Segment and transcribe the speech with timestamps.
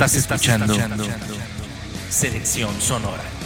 [0.00, 0.74] Estás escuchando
[2.08, 3.39] Selección Sonora.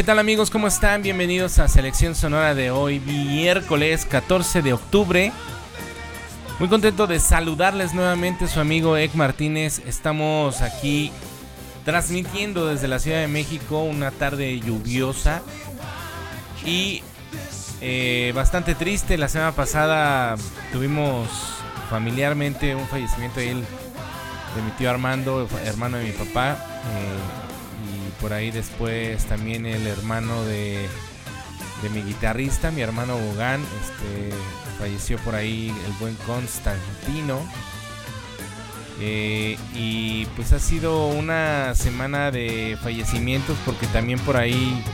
[0.00, 0.48] ¿Qué tal amigos?
[0.48, 1.02] ¿Cómo están?
[1.02, 5.30] Bienvenidos a Selección Sonora de hoy, miércoles 14 de octubre.
[6.58, 9.82] Muy contento de saludarles nuevamente, su amigo Ek Martínez.
[9.86, 11.12] Estamos aquí
[11.84, 15.42] transmitiendo desde la Ciudad de México una tarde lluviosa
[16.64, 17.02] y
[17.82, 19.18] eh, bastante triste.
[19.18, 20.34] La semana pasada
[20.72, 21.28] tuvimos
[21.90, 23.64] familiarmente un fallecimiento de, él,
[24.56, 26.56] de mi tío Armando, hermano de mi papá.
[26.86, 27.49] Eh,
[28.20, 30.86] por ahí después también el hermano de,
[31.94, 34.36] mi guitarrista, mi hermano Bogan, este,
[34.78, 37.40] falleció por ahí el buen Constantino.
[39.02, 44.84] Eh, y pues ha sido una semana de fallecimientos porque también por ahí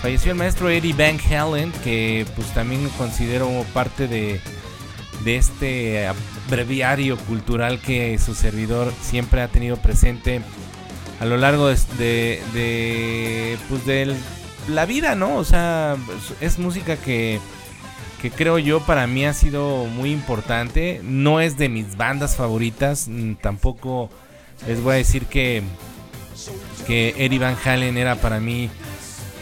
[0.00, 4.40] falleció el maestro Eddie Van Halen, que pues también considero parte de,
[5.24, 6.08] de este
[6.48, 10.42] breviario cultural que su servidor siempre ha tenido presente
[11.20, 14.16] a lo largo de, de, pues de
[14.68, 15.36] la vida, ¿no?
[15.36, 15.96] O sea,
[16.40, 17.38] es música que,
[18.22, 21.00] que creo yo para mí ha sido muy importante.
[21.04, 24.08] No es de mis bandas favoritas, mm, tampoco
[24.66, 25.62] les voy a decir que,
[26.86, 28.70] que Eddie Van Halen era para mí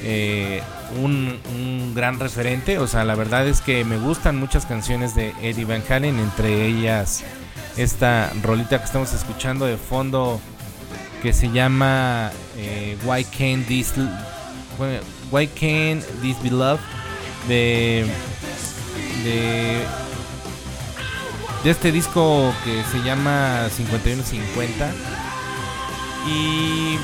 [0.03, 0.63] eh,
[1.01, 2.79] un, un, gran referente.
[2.79, 6.67] O sea, la verdad es que me gustan muchas canciones de Eddie Van Halen, entre
[6.67, 7.23] ellas
[7.77, 10.41] esta rolita que estamos escuchando de fondo
[11.23, 13.95] que se llama eh, Why Can't This
[15.31, 16.81] Why Can't This Be Love
[17.49, 18.07] de,
[19.25, 19.83] de
[21.65, 24.93] de este disco que se llama 5150
[26.27, 26.97] y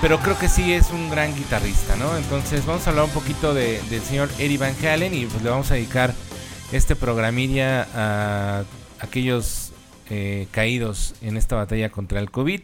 [0.00, 2.16] pero creo que sí es un gran guitarrista, ¿no?
[2.16, 5.50] Entonces vamos a hablar un poquito de, del señor Eddie Van Halen y pues le
[5.50, 6.14] vamos a dedicar
[6.72, 8.64] este programilla a
[9.00, 9.72] aquellos
[10.10, 12.60] eh, caídos en esta batalla contra el COVID.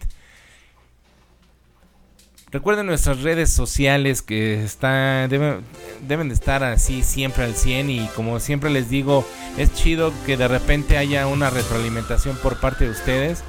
[2.52, 8.40] Recuerden nuestras redes sociales que están, deben, de estar así siempre al 100 y como
[8.40, 9.26] siempre les digo,
[9.56, 13.43] es chido que de repente haya una retroalimentación por parte de ustedes.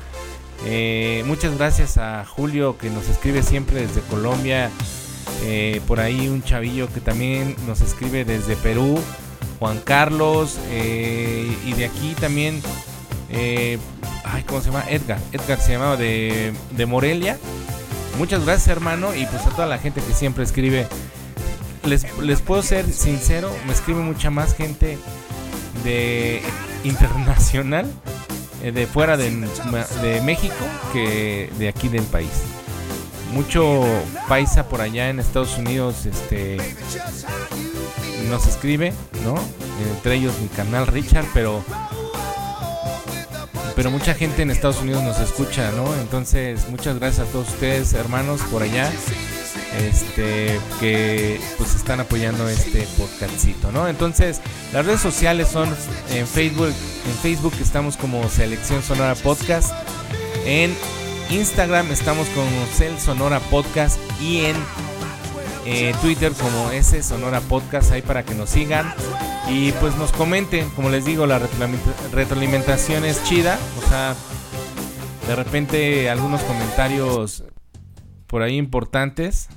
[0.65, 4.71] Eh, muchas gracias a Julio que nos escribe siempre desde Colombia.
[5.44, 8.97] Eh, por ahí un chavillo que también nos escribe desde Perú.
[9.59, 10.57] Juan Carlos.
[10.69, 12.61] Eh, y de aquí también.
[13.29, 14.85] ay, ¿cómo se llama?
[14.89, 15.19] Edgar.
[15.33, 17.38] Edgar se llamaba de, de Morelia.
[18.18, 20.88] Muchas gracias, hermano, y pues a toda la gente que siempre escribe.
[21.86, 24.98] Les, les puedo ser sincero, me escribe mucha más gente
[25.83, 26.42] de
[26.83, 27.92] internacional,
[28.63, 29.31] eh, de fuera de,
[30.01, 30.56] de México,
[30.94, 32.31] que de aquí del país.
[33.33, 33.83] Mucho
[34.27, 36.57] paisa por allá en Estados Unidos, este
[38.30, 38.94] nos escribe,
[39.25, 39.36] ¿no?
[39.95, 41.63] Entre ellos mi canal Richard, pero
[43.75, 45.93] pero mucha gente en Estados Unidos nos escucha, ¿no?
[45.95, 48.91] Entonces, muchas gracias a todos ustedes, hermanos, por allá,
[49.77, 53.87] este, que pues están apoyando este podcastito, ¿no?
[53.87, 54.41] Entonces,
[54.71, 55.69] las redes sociales son
[56.11, 56.73] en Facebook,
[57.05, 59.73] en Facebook estamos como Selección Sonora Podcast.
[60.45, 60.75] En
[61.29, 64.55] Instagram estamos como Cel Sonora Podcast y en
[65.65, 68.94] eh, Twitter como S Sonora Podcast ahí para que nos sigan
[69.50, 70.69] y pues nos comenten.
[70.71, 71.39] Como les digo, la
[72.12, 73.57] retroalimentación es chida.
[73.83, 74.15] O sea,
[75.27, 77.44] de repente algunos comentarios
[78.27, 79.50] por ahí importantes.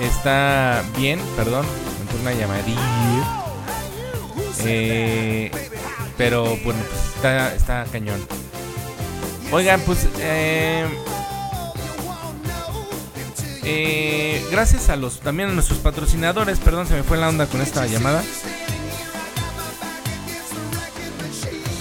[0.00, 1.66] Está bien, perdón,
[2.20, 3.44] una llamadilla.
[4.64, 5.50] Eh,
[6.16, 8.20] pero bueno, pues está, está cañón.
[9.52, 10.86] Oigan, pues eh,
[13.64, 17.60] eh, gracias a los también a nuestros patrocinadores, perdón, se me fue la onda con
[17.60, 18.22] esta llamada.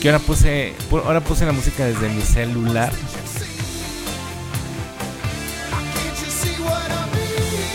[0.02, 2.92] Que ahora puse ahora puse la música desde mi celular.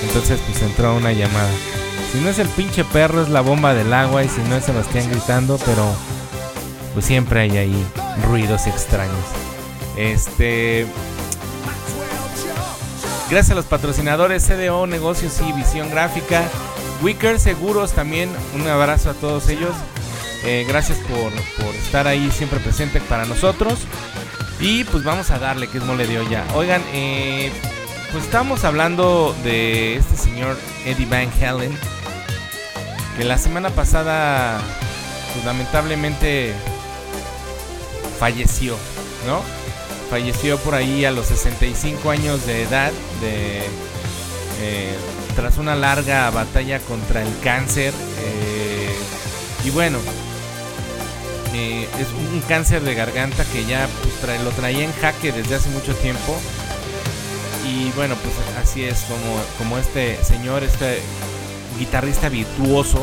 [0.03, 1.51] Entonces pues entró una llamada.
[2.13, 4.65] Si no es el pinche perro es la bomba del agua y si no es
[4.65, 5.91] Sebastián gritando, pero
[6.93, 7.87] pues siempre hay ahí
[8.29, 9.25] ruidos extraños.
[9.97, 10.87] Este
[13.33, 16.43] Gracias a los patrocinadores CDO Negocios y Visión Gráfica,
[17.01, 19.75] Wicker Seguros también, un abrazo a todos ellos.
[20.45, 21.33] Eh, gracias por,
[21.73, 23.87] estar ahí siempre presente para nosotros.
[24.61, 26.45] Y pues vamos a darle que es mole de olla.
[26.55, 27.51] Oigan, eh,
[28.13, 31.75] pues estamos hablando de este señor Eddie Van Halen.
[33.17, 34.61] Que la semana pasada,
[35.33, 36.53] pues, lamentablemente,
[38.19, 38.77] falleció,
[39.27, 39.62] ¿no?
[40.13, 42.93] Falleció por ahí a los 65 años de edad
[43.23, 43.63] de,
[44.61, 44.95] eh,
[45.35, 47.95] tras una larga batalla contra el cáncer.
[48.19, 48.95] Eh,
[49.65, 49.97] y bueno,
[51.55, 53.89] eh, es un cáncer de garganta que ya
[54.21, 56.39] pues, lo traía en jaque desde hace mucho tiempo.
[57.67, 61.01] Y bueno, pues así es como, como este señor, este
[61.79, 63.01] guitarrista virtuoso,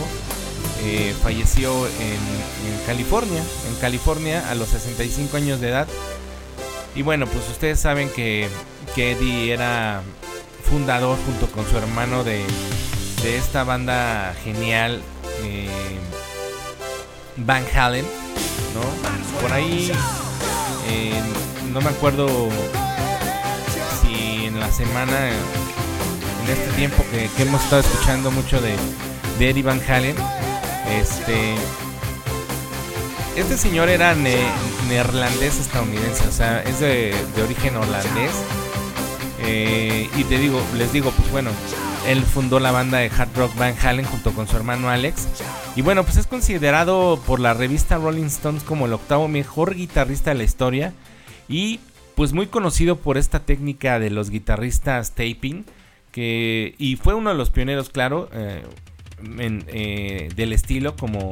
[1.24, 2.20] falleció en,
[2.86, 3.42] California.
[3.68, 5.88] En California a los 65 años de edad.
[6.96, 8.48] Y bueno, pues ustedes saben que,
[8.98, 10.02] Eddie era
[10.70, 12.44] fundador junto con su hermano de,
[13.24, 15.02] esta banda genial
[15.42, 15.70] eh,
[17.38, 18.06] Van Halen,
[18.74, 19.40] ¿no?
[19.42, 19.90] Por ahí
[20.90, 21.22] eh,
[21.72, 22.28] no me acuerdo
[24.02, 28.76] si en la semana, en este tiempo que, hemos estado escuchando mucho de,
[29.38, 30.18] de Eddie Van Halen,
[30.90, 31.56] este
[33.40, 38.34] este señor era neerlandés estadounidense, o sea, es de, origen holandés.
[39.42, 41.50] Eh, y te digo, les digo, pues bueno,
[42.06, 45.28] él fundó la banda de hard rock Van Halen junto con su hermano Alex.
[45.76, 50.32] Y bueno, pues es considerado por la revista Rolling Stones como el octavo mejor guitarrista
[50.32, 50.94] de la historia.
[51.48, 51.80] Y
[52.16, 55.64] pues muy conocido por esta técnica de los guitarristas taping.
[56.12, 58.64] Que, y fue uno de los pioneros, claro, eh,
[59.40, 61.30] eh, del estilo como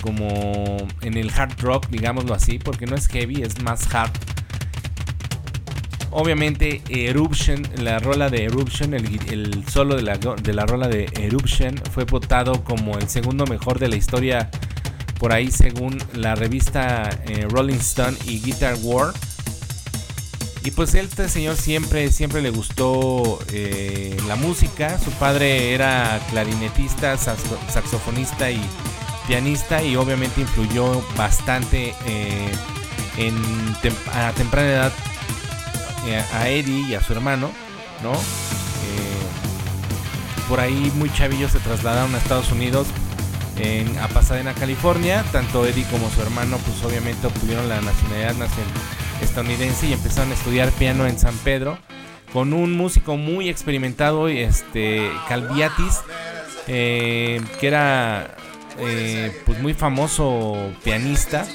[0.00, 4.12] como en el hard rock, digámoslo así, porque no es heavy, es más hard.
[6.10, 11.76] Obviamente Eruption, la rola de Eruption, el, solo de la, de la, rola de Eruption
[11.92, 14.50] fue votado como el segundo mejor de la historia
[15.18, 19.12] por ahí según la revista eh, Rolling Stone y Guitar War.
[20.64, 24.98] Y pues este señor siempre, siempre le gustó eh, la música.
[24.98, 28.60] Su padre era clarinetista, saxofonista y
[29.28, 32.50] pianista y obviamente influyó bastante eh,
[34.14, 34.92] a temprana edad
[36.06, 37.50] eh, a Eddie y a su hermano,
[38.02, 38.12] ¿no?
[38.14, 38.16] Eh,
[40.48, 42.88] por ahí muy chavillos se trasladaron a Estados Unidos
[44.00, 45.24] a Pasadena, California.
[45.32, 48.36] Tanto Eddie como su hermano, pues obviamente obtuvieron la nacionalidad
[49.20, 51.76] estadounidense y empezaron a estudiar piano en San Pedro
[52.32, 56.00] con un músico muy experimentado, este Calviatis,
[56.66, 58.36] que era
[58.80, 61.46] eh, pues muy famoso pianista.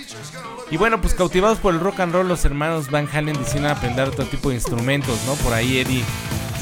[0.71, 4.07] Y bueno, pues cautivados por el rock and roll, los hermanos Van Halen decidieron aprender
[4.07, 5.35] otro tipo de instrumentos, ¿no?
[5.35, 6.03] Por ahí Eddie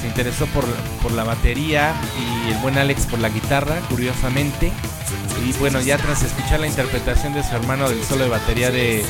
[0.02, 0.66] se interesó por,
[1.12, 4.72] la batería y el buen Alex por la guitarra, curiosamente.
[5.46, 9.06] Y bueno, ya tras escuchar la interpretación de su hermano del solo de batería de,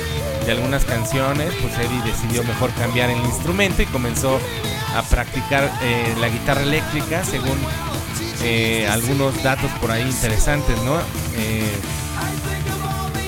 [0.50, 4.40] algunas canciones, pues Eddie decidió mejor cambiar el instrumento y comenzó
[4.96, 7.58] a practicar eh, la guitarra eléctrica según
[8.44, 10.98] eh, algunos datos por ahí interesantes, ¿no?
[11.38, 11.72] Eh,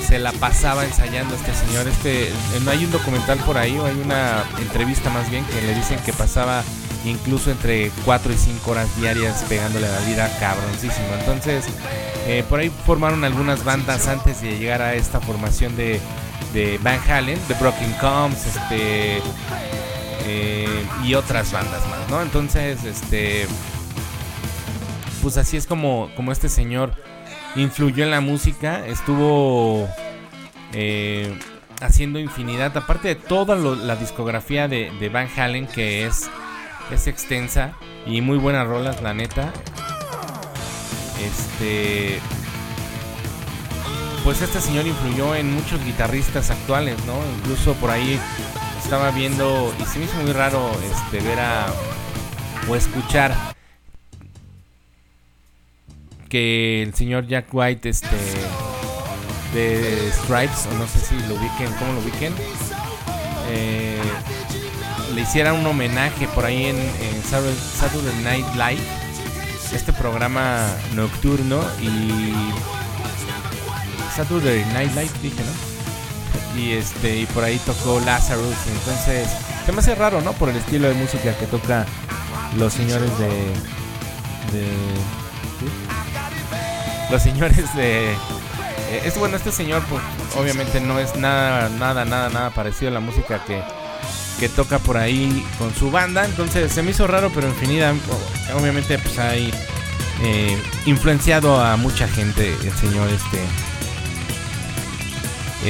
[0.08, 1.86] se la pasaba ensayando este señor.
[1.86, 2.30] Este,
[2.64, 5.98] no hay un documental por ahí, o hay una entrevista más bien que le dicen
[6.00, 6.62] que pasaba
[7.04, 11.06] incluso entre 4 y 5 horas diarias pegándole a la lira cabroncísimo.
[11.20, 11.66] Entonces,
[12.26, 16.00] eh, por ahí formaron algunas bandas antes de llegar a esta formación de,
[16.52, 19.22] de Van Halen, The Broken Combs, este.
[21.04, 22.22] y otras bandas más, ¿no?
[22.22, 23.46] Entonces, este
[25.24, 26.92] pues así es como, como este señor
[27.56, 28.86] influyó en la música.
[28.86, 29.88] Estuvo
[30.74, 31.40] eh,
[31.80, 36.28] haciendo infinidad, aparte de toda la discografía de, Van Halen, que es,
[36.90, 37.72] es extensa
[38.06, 39.50] y muy buenas rolas, la neta.
[41.18, 42.20] Este.
[44.24, 47.14] Pues este señor influyó en muchos guitarristas actuales, ¿no?
[47.38, 48.20] Incluso por ahí
[48.82, 51.66] estaba viendo y se me hizo muy raro este ver a
[52.68, 53.53] o escuchar
[56.34, 58.16] que el señor Jack White este
[59.54, 62.34] de Stripes o no sé si lo ubiquen cómo lo ubiquen
[63.50, 64.02] eh,
[65.14, 66.76] le hiciera un homenaje por ahí en,
[67.22, 68.82] Saturday Night Live
[69.72, 72.32] este programa nocturno y
[74.16, 79.28] Saturday Night Live dije no y este y por ahí tocó Lazarus entonces
[79.64, 81.86] se me hace raro no por el estilo de música que toca
[82.58, 84.64] los señores de
[87.14, 88.10] Los señores de.
[88.10, 90.02] Eh, es bueno, este señor, pues,
[90.36, 93.62] obviamente no es nada, nada, nada, nada parecido a la música que,
[94.40, 96.24] que toca por ahí con su banda.
[96.24, 97.70] Entonces se me hizo raro, pero fin,
[98.58, 99.54] obviamente, pues hay
[100.24, 103.38] eh, influenciado a mucha gente el señor este.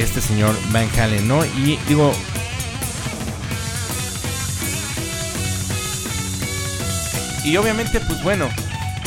[0.01, 1.45] Este señor Van Halen, ¿no?
[1.45, 2.11] Y digo,
[7.43, 8.49] Y obviamente, pues bueno,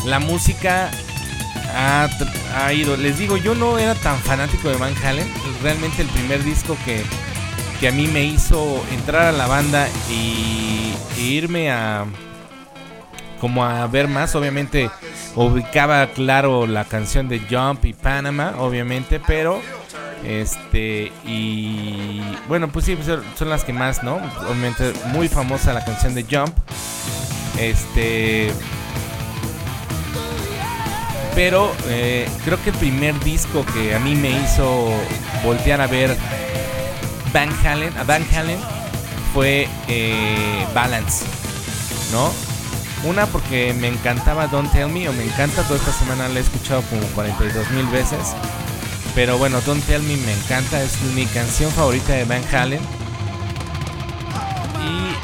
[0.07, 0.93] la música
[1.75, 2.97] ha, ido.
[2.97, 5.27] Les digo, yo no era tan fanático de Van Halen.
[5.63, 7.03] Realmente el primer disco que,
[7.81, 12.07] que a mí me hizo entrar a la banda y, irme a
[13.41, 14.91] como a ver más, obviamente
[15.37, 19.61] ubicaba claro la canción de Jump y Panama, obviamente, pero
[20.25, 24.17] este y bueno, pues sí, pues son las que más, ¿no?
[24.45, 26.53] Obviamente muy famosa la canción de Jump.
[27.59, 28.53] Este.
[31.39, 34.91] Pero eh, creo que el primer disco que a mí me hizo
[35.45, 36.17] voltear a ver
[37.33, 38.59] Van Halen, a Van Halen
[39.33, 41.25] fue eh, Balance,
[42.11, 42.33] ¿no?
[43.09, 46.43] Una porque me encantaba Don't Tell Me, o me encanta, toda esta semana la he
[46.43, 48.35] escuchado como 42 mil veces.
[49.15, 52.81] Pero bueno, Don't Tell Me me encanta, es mi canción favorita de Van Halen.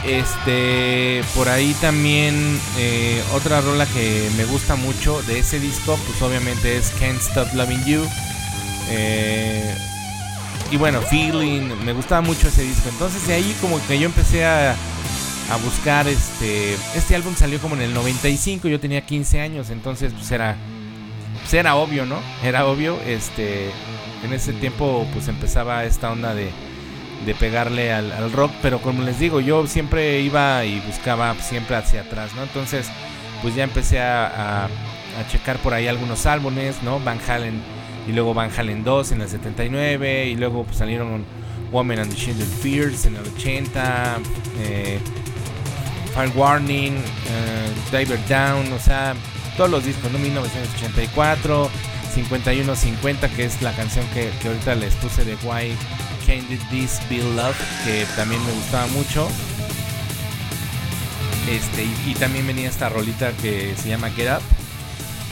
[0.07, 6.21] Este, por ahí también eh, otra rola que me gusta mucho de ese disco, pues
[6.21, 8.03] obviamente es Can't Stop Loving You.
[8.91, 9.75] Eh,
[10.71, 12.89] y bueno, Feeling, me gustaba mucho ese disco.
[12.91, 16.75] Entonces de ahí como que yo empecé a, a buscar este...
[16.95, 20.57] Este álbum salió como en el 95, yo tenía 15 años, entonces pues era...
[21.41, 22.19] Pues era obvio, ¿no?
[22.43, 23.71] Era obvio, este...
[24.23, 26.51] En ese tiempo pues empezaba esta onda de
[27.25, 32.03] de pegarle al, rock, pero como les digo, yo siempre iba y buscaba siempre hacia
[32.03, 32.43] atrás, ¿no?
[32.43, 32.89] Entonces,
[33.43, 34.69] pues ya empecé a, a,
[35.31, 37.01] checar por ahí algunos álbumes, ¿no?
[37.01, 37.63] Van Halen
[38.09, 41.25] y luego Van Halen 2 en el 79 y luego pues, salieron
[41.73, 44.19] Woman and the Shield Fears en el 80,
[44.61, 44.99] eh,
[46.15, 49.15] Fire Warning, eh, Diver Down, o sea,
[49.57, 50.19] todos los discos, ¿no?
[50.19, 51.71] 1984,
[52.15, 55.75] 5150, que es la canción que, que ahorita les puse de Why
[56.27, 59.29] Can This Be Love, que también me gustaba mucho.
[61.49, 64.43] Este, y, también venía esta rolita que se llama Get Up.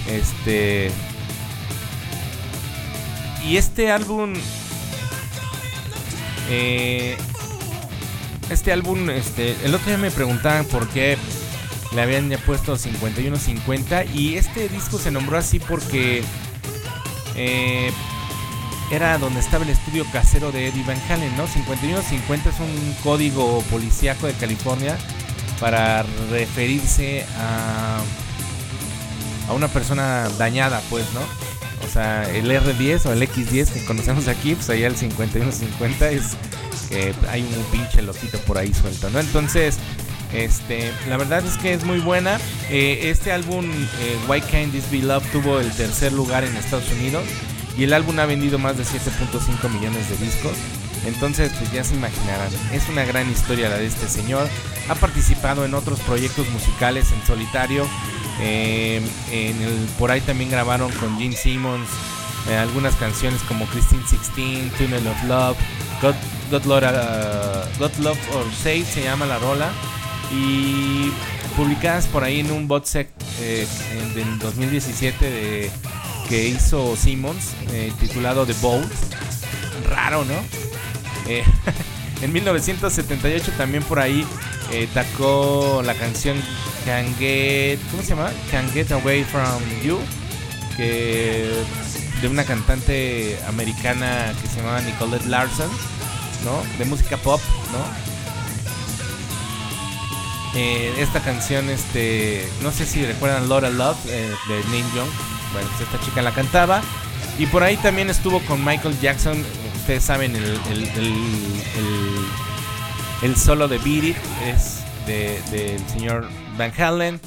[0.08, 0.90] Este.
[3.46, 4.34] Y este álbum.
[6.50, 7.16] Eh,
[8.50, 11.16] este álbum, este, el otro día me preguntaban por qué
[11.94, 16.22] le habían ya puesto 51-50 y este disco se nombró así porque
[17.34, 17.90] eh,
[18.92, 21.46] era donde estaba el estudio casero de Eddie Van Halen, ¿no?
[21.46, 24.98] 5150 es un código policíaco de California
[25.58, 28.00] para referirse a,
[29.48, 31.20] a una persona dañada, pues, ¿no?
[31.86, 36.36] O sea, el R10 o el X10 que conocemos aquí, pues allá el 5150 es
[36.90, 39.20] que hay un pinche loquito por ahí suelto, ¿no?
[39.20, 39.78] Entonces,
[40.34, 42.38] este, la verdad es que es muy buena.
[42.68, 46.90] Eh, este álbum, eh, Why Can't This Be Love, tuvo el tercer lugar en Estados
[46.92, 47.24] Unidos
[47.76, 50.52] y el álbum ha vendido más de 7.5 millones de discos.
[51.06, 54.48] Entonces, pues ya se imaginarán, es una gran historia la de este señor.
[54.88, 57.86] Ha participado en otros proyectos musicales en solitario.
[58.40, 59.02] El,
[59.98, 61.88] por ahí también grabaron con Gene Simmons
[62.48, 65.56] eh, algunas canciones como Christine 16, Tunnel of Love,
[66.00, 66.14] God,
[66.50, 69.70] God, Lord, uh, God Love or Save se llama la rola.
[70.32, 71.12] Y
[71.56, 73.08] publicadas por ahí en un bot set
[73.40, 73.66] eh,
[74.16, 75.70] en, 2017 de
[76.32, 78.90] que hizo Simmons, eh, titulado The Boat.
[79.90, 80.32] Raro, ¿no?
[81.28, 81.44] Eh,
[82.22, 84.26] en 1978 también por ahí
[84.70, 86.42] eh, tacó la canción
[86.86, 88.30] Can Get, ¿cómo se llama?
[88.50, 89.98] Can Get Away From You,
[90.78, 95.68] de una cantante americana que se llamaba Nicolette Larson,
[96.46, 96.62] ¿no?
[96.78, 97.84] De música pop, ¿no?
[100.58, 105.41] Eh, esta canción, este, no sé si recuerdan Laura Love de Neil Young.
[105.52, 106.82] Bueno, pues esta chica la cantaba.
[107.38, 109.44] Y por ahí también estuvo con Michael Jackson.
[109.76, 111.14] Ustedes saben, el, el, el,
[113.22, 114.16] el solo de Beat
[114.46, 117.20] es del señor Van Halen.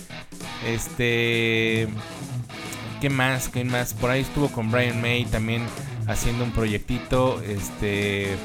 [0.66, 1.88] Este.
[3.02, 3.50] ¿Qué más?
[3.50, 3.94] ¿Qué más?
[3.94, 5.64] Por ahí estuvo con Brian May también
[6.08, 7.42] haciendo un proyectito.
[7.42, 8.36] Este.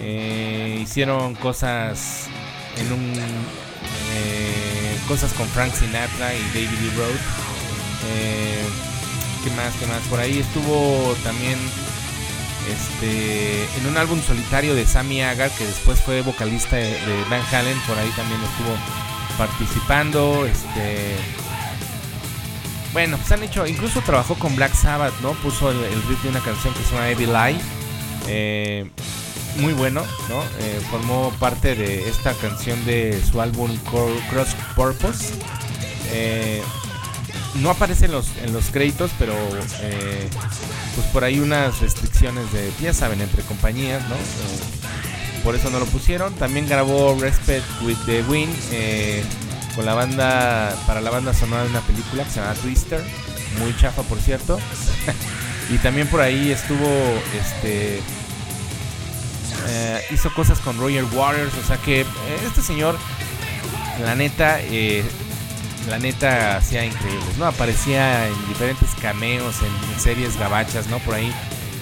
[0.00, 2.26] Eh, hicieron cosas
[2.76, 3.14] en un.
[4.14, 7.45] Eh, cosas con Frank Sinatra y David Lee Roth.
[8.04, 8.64] Eh,
[9.44, 9.74] ¿Qué más?
[9.74, 10.00] ¿Qué más?
[10.08, 11.58] Por ahí estuvo también.
[12.66, 16.98] Este, en un álbum solitario de Sammy Hagar, que después fue vocalista de,
[17.30, 18.76] Van Halen, por ahí también estuvo
[19.38, 20.46] participando.
[20.46, 21.14] Este.
[22.92, 23.66] Bueno, pues han hecho.
[23.66, 25.32] Incluso trabajó con Black Sabbath, ¿no?
[25.34, 27.60] Puso el, riff de una canción que se llama Evil Eye.
[28.26, 28.90] Eh,
[29.58, 30.42] muy bueno, ¿no?
[30.58, 33.76] Eh, formó parte de esta canción de su álbum
[34.30, 35.34] Cross Purpose.
[37.60, 39.34] No aparece en los, en los créditos, pero
[39.80, 40.28] eh,
[40.94, 44.14] pues por ahí unas restricciones de, ya saben, entre compañías, ¿no?
[44.14, 46.34] Eh, por eso no lo pusieron.
[46.34, 49.22] También grabó Respect with the Wind eh,
[49.74, 53.02] con la banda, para la banda sonora de una película que se llama Twister,
[53.60, 54.58] muy chafa por cierto.
[55.70, 56.88] y también por ahí estuvo,
[57.38, 58.00] este,
[60.12, 62.04] hizo cosas con Roger Waters, o sea que
[62.46, 62.96] este señor,
[64.04, 64.60] la neta,
[65.88, 67.46] la neta hacía increíbles, ¿no?
[67.46, 70.98] Aparecía en diferentes cameos, en series gabachas, ¿no?
[71.00, 71.32] Por ahí,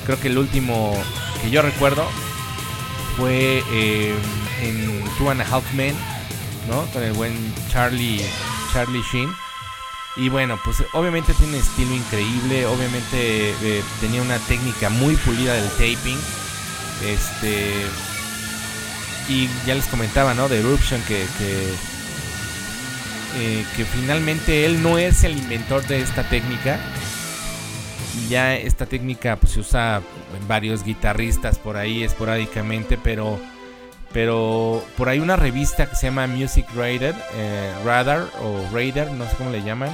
[0.04, 0.94] creo que el último
[1.42, 2.06] que yo recuerdo
[3.16, 4.14] fue eh,
[4.62, 5.94] en Two and a Half Men,
[6.68, 6.84] ¿no?
[6.92, 8.24] Con el buen Charlie,
[8.72, 9.30] Charlie Sheen.
[10.16, 15.68] Y bueno, pues obviamente tiene estilo increíble, obviamente eh, tenía una técnica muy pulida del
[15.70, 16.18] taping.
[17.04, 17.86] Este.
[19.28, 20.48] Y ya les comentaba, ¿no?
[20.48, 21.26] De Eruption, que,
[23.36, 26.78] eh, que finalmente él no es el inventor de esta técnica.
[28.28, 30.02] Ya esta técnica pues, se usa
[30.38, 33.38] en varios guitarristas por ahí esporádicamente, pero,
[34.12, 39.28] pero por ahí una revista que se llama Music Radar, eh, Radar o Radar, no
[39.28, 39.90] sé cómo le llaman.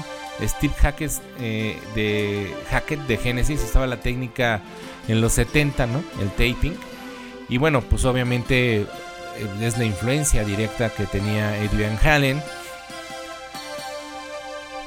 [0.48, 4.60] Steve Hackett eh, de Hackett de Genesis estaba la técnica
[5.08, 6.02] en los 70, ¿no?
[6.20, 6.74] El taping.
[7.48, 8.86] Y bueno, pues obviamente eh,
[9.60, 12.42] es la influencia directa que tenía Eddie Van Halen.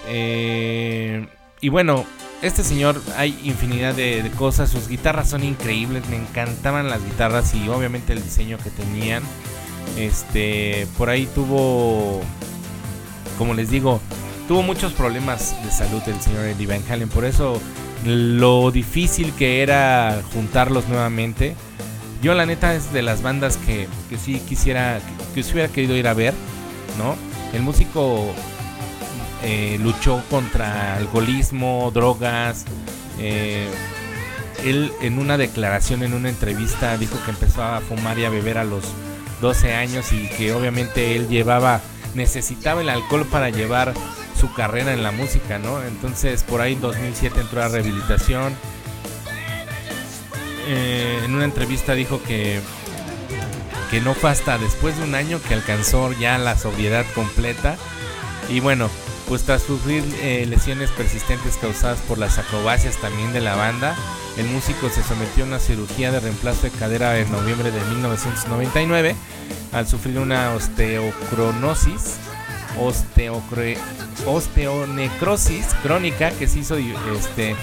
[0.07, 1.25] Eh,
[1.61, 2.05] y bueno,
[2.41, 4.69] este señor hay infinidad de, cosas.
[4.69, 6.07] Sus guitarras son increíbles.
[6.09, 9.23] Me encantaban las guitarras y obviamente el diseño que tenían.
[9.97, 12.21] Este, por ahí tuvo,
[13.37, 14.01] como les digo,
[14.47, 17.09] tuvo muchos problemas de salud el señor Eddie Van Halen.
[17.09, 17.61] Por eso
[18.05, 21.55] lo difícil que era juntarlos nuevamente.
[22.21, 24.99] Yo la neta es de las bandas que, que sí quisiera,
[25.33, 26.33] que, que hubiera querido ir a ver,
[26.97, 27.15] ¿no?
[27.53, 28.33] El músico
[29.43, 32.65] eh, luchó contra alcoholismo, drogas.
[33.19, 33.69] Eh,
[34.63, 38.57] él en una declaración, en una entrevista, dijo que empezó a fumar y a beber
[38.57, 38.83] a los
[39.41, 41.81] 12 años y que obviamente él llevaba,
[42.15, 43.93] necesitaba el alcohol para llevar
[44.39, 45.83] su carrera en la música, ¿no?
[45.83, 48.55] Entonces por ahí en 2007 entró a rehabilitación.
[50.67, 52.61] Eh, en una entrevista dijo que
[53.93, 57.77] que no fue hasta después de un año que alcanzó ya la sobriedad completa.
[58.49, 58.89] Y bueno,
[59.27, 63.95] pues tras sufrir eh, lesiones persistentes causadas por las acrobacias también de la banda,
[64.37, 69.15] el músico se sometió a una cirugía de reemplazo de cadera en noviembre de 1999
[69.71, 72.17] al sufrir una osteocronosis,
[74.25, 77.55] osteonecrosis crónica que se hizo este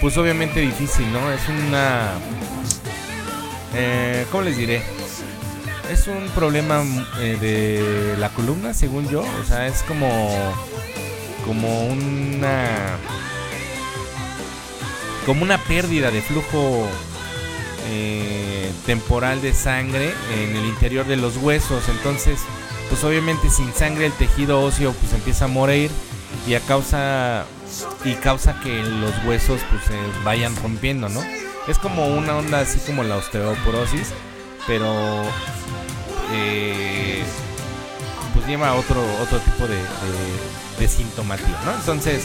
[0.00, 1.32] pues obviamente difícil, ¿no?
[1.32, 2.12] Es una
[3.74, 4.82] eh, ¿cómo les diré?
[5.90, 6.84] Es un problema
[7.18, 10.08] eh, de la columna, según yo, o sea, es como
[11.46, 12.98] como una
[15.24, 16.86] como una pérdida de flujo
[17.90, 21.88] eh, temporal de sangre en el interior de los huesos.
[21.88, 22.40] Entonces
[22.88, 25.90] pues obviamente sin sangre el tejido óseo pues empieza a morir
[26.46, 27.44] y a causa
[28.04, 31.22] y causa que los huesos pues se vayan rompiendo no
[31.66, 34.12] es como una onda así como la osteoporosis
[34.68, 35.24] pero
[36.32, 37.24] eh,
[38.34, 41.74] pues lleva otro otro tipo de, de, de sintomatía, ¿no?
[41.74, 42.24] Entonces,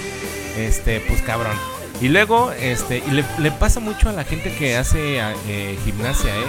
[0.56, 1.58] este, pues cabrón.
[2.02, 6.44] Y luego, este, y le, pasa mucho a la gente que hace eh, gimnasia, ¿eh?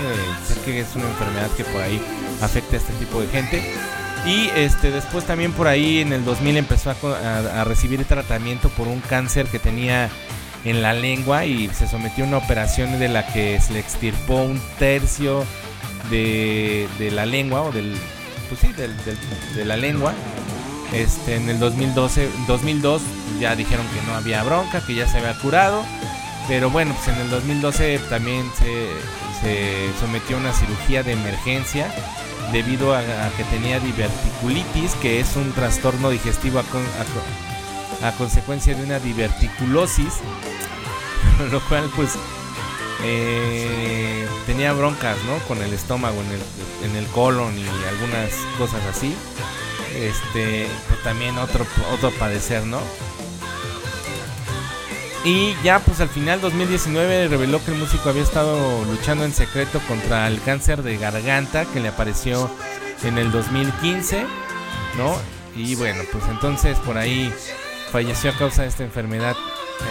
[0.48, 2.02] Sé que es una enfermedad que por ahí
[2.42, 3.62] afecta a este tipo de gente.
[4.26, 8.68] Y este, después también por ahí en el 2000 empezó a, a, a recibir tratamiento
[8.70, 10.10] por un cáncer que tenía
[10.64, 14.42] en la lengua y se sometió a una operación de la que se le extirpó
[14.42, 15.44] un tercio
[16.10, 17.96] de, la lengua o del
[18.48, 18.68] pues sí,
[19.54, 20.12] de la lengua.
[20.92, 23.02] Este, en el 2012, 2002
[23.40, 25.84] ya dijeron que no había bronca, que ya se había curado.
[26.46, 28.88] Pero bueno, pues en el 2012 también se,
[29.40, 31.92] se sometió a una cirugía de emergencia
[32.52, 33.02] debido a,
[33.36, 40.14] que tenía diverticulitis, que es un trastorno digestivo a, consecuencia de una diverticulosis,
[41.50, 42.16] lo cual pues
[43.04, 45.38] eh, tenía broncas, ¿no?
[45.46, 49.14] Con el estómago, en el, en el colon y algunas cosas así.
[49.94, 50.66] Este,
[51.04, 52.80] también otro, otro padecer, ¿no?
[55.24, 59.80] Y ya pues al final 2019 reveló que el músico había estado luchando en secreto
[59.88, 62.50] contra el cáncer de garganta que le apareció
[63.02, 64.26] en el 2015,
[64.98, 65.16] ¿no?
[65.56, 67.32] Y bueno, pues entonces por ahí
[67.90, 69.34] falleció a causa de esta enfermedad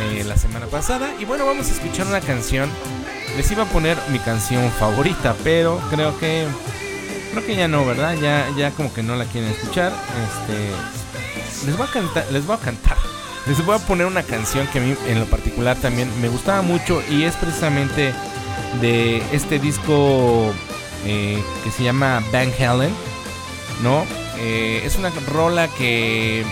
[0.01, 1.13] eh, la semana pasada.
[1.19, 2.69] Y bueno, vamos a escuchar una canción.
[3.37, 6.45] Les iba a poner mi canción favorita, pero creo que
[7.31, 8.15] creo que ya no, ¿verdad?
[8.21, 9.91] Ya ya como que no la quieren escuchar.
[9.91, 12.97] Este les voy a cantar, les voy a cantar
[13.47, 16.61] les voy a poner una canción que a mí en lo particular también me gustaba
[16.61, 18.13] mucho y es precisamente
[18.79, 20.53] de este disco
[21.05, 22.93] eh, que se llama Van Halen,
[23.81, 24.05] ¿no?
[24.37, 26.45] Eh, es una rola que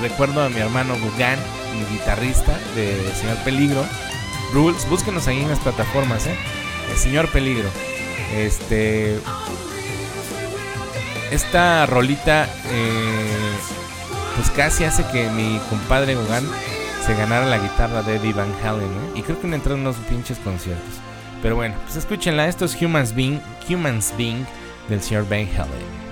[0.00, 1.38] recuerdo a mi hermano Gugan,
[1.74, 3.84] mi guitarrista de Señor Peligro.
[4.52, 6.36] Rules, búsquenos ahí en las plataformas, ¿eh?
[6.90, 7.68] El Señor Peligro.
[8.34, 9.18] Este.
[11.30, 13.52] Esta rolita eh,
[14.36, 16.44] pues casi hace que mi compadre Gogan
[17.04, 19.12] se ganara la guitarra de Eddie Van Halen, ¿eh?
[19.16, 20.94] Y creo que me entró en unos pinches conciertos.
[21.42, 24.46] Pero bueno, pues escúchenla, esto es Humans Being, Humans Being
[24.88, 26.03] del señor Van Halen.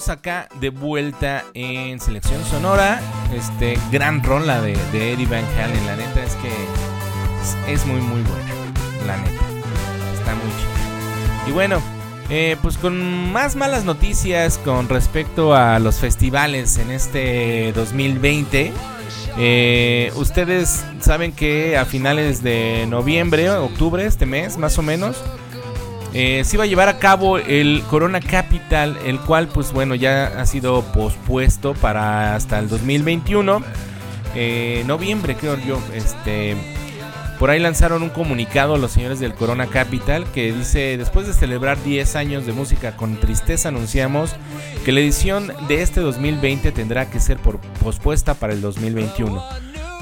[0.00, 3.00] Estamos acá de vuelta en Selección Sonora.
[3.34, 5.86] Este gran rola de, de Eddie Van Halen.
[5.86, 8.54] La neta es que es, muy, muy buena.
[9.06, 9.42] La neta.
[10.14, 11.48] Está muy chida.
[11.48, 11.82] Y bueno,
[12.30, 18.72] eh, pues con más malas noticias con respecto a los festivales en este 2020.
[19.36, 25.22] Eh, ustedes saben que a finales de noviembre, octubre, este mes más o menos,
[26.12, 30.26] eh, se iba a llevar a cabo el Corona Capital, el cual pues bueno ya
[30.40, 33.62] ha sido pospuesto para hasta el 2021.
[34.34, 36.56] Eh, noviembre creo yo, este...
[37.38, 41.82] Por ahí lanzaron un comunicado los señores del Corona Capital que dice, después de celebrar
[41.82, 44.36] 10 años de música con tristeza anunciamos
[44.84, 49.42] que la edición de este 2020 tendrá que ser por, pospuesta para el 2021.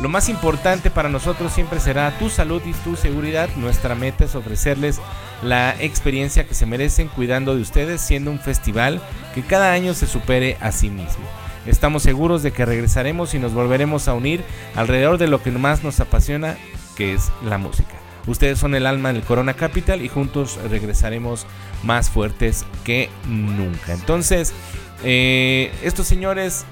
[0.01, 3.49] Lo más importante para nosotros siempre será tu salud y tu seguridad.
[3.57, 5.01] Nuestra meta es ofrecerles
[5.43, 9.01] la experiencia que se merecen cuidando de ustedes, siendo un festival
[9.35, 11.25] que cada año se supere a sí mismo.
[11.67, 14.45] Estamos seguros de que regresaremos y nos volveremos a unir
[14.77, 16.57] alrededor de lo que más nos apasiona,
[16.97, 17.95] que es la música.
[18.29, 21.47] Ustedes son el alma del Corona Capital y juntos regresaremos
[21.83, 23.95] más fuertes que nunca.
[23.95, 24.55] Entonces,
[25.03, 26.65] eh, estos señores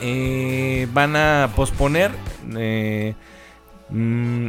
[0.00, 2.12] eh, van a posponer.
[2.56, 3.14] Eh,
[3.90, 4.48] mm,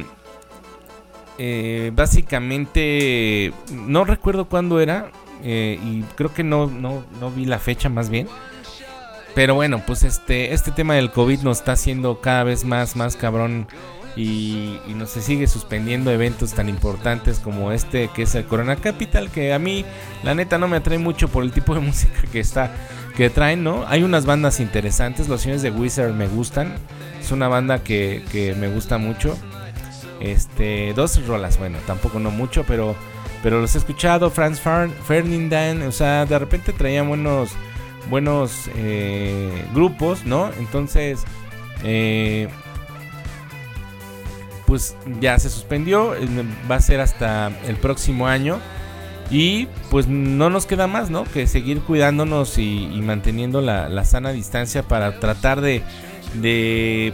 [1.38, 5.12] eh, básicamente, no recuerdo cuándo era.
[5.44, 8.28] y creo que no, no, no vi la fecha más bien.
[9.34, 13.16] Pero bueno, pues este, este tema del COVID nos está haciendo cada vez más, más
[13.16, 13.68] cabrón.
[14.18, 18.76] Y, y nos se sigue suspendiendo eventos tan importantes como este que es el Corona
[18.76, 19.32] Capital.
[19.32, 19.86] Que a mí,
[20.24, 22.76] la neta, no me atrae mucho por el tipo de música que está
[23.16, 23.86] que traen, ¿no?
[23.88, 26.74] Hay unas bandas interesantes, los señores de Wizard me gustan.
[27.20, 29.38] Es una banda que, me gusta mucho.
[30.20, 32.96] Este, dos rolas, bueno, tampoco no mucho, pero
[33.42, 37.50] pero los he escuchado, Franz Ferdinand, o sea, de repente traían buenos
[38.10, 40.52] buenos eh, grupos, ¿no?
[40.60, 41.24] Entonces,
[41.84, 42.50] eh,
[44.66, 46.28] pues ya se suspendió, eh,
[46.70, 48.60] va a ser hasta el próximo año.
[49.32, 51.24] Y pues no nos queda más, ¿no?
[51.24, 55.82] Que seguir cuidándonos y, manteniendo la, sana distancia para tratar de,
[56.42, 57.14] de,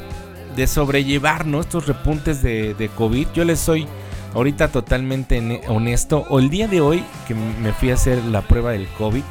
[0.56, 3.28] de sobrellevar estos repuntes de, de, COVID.
[3.36, 3.88] Yo les soy
[4.34, 6.26] ahorita totalmente honesto.
[6.30, 9.24] O el día de hoy que me fui a hacer la prueba del COVID,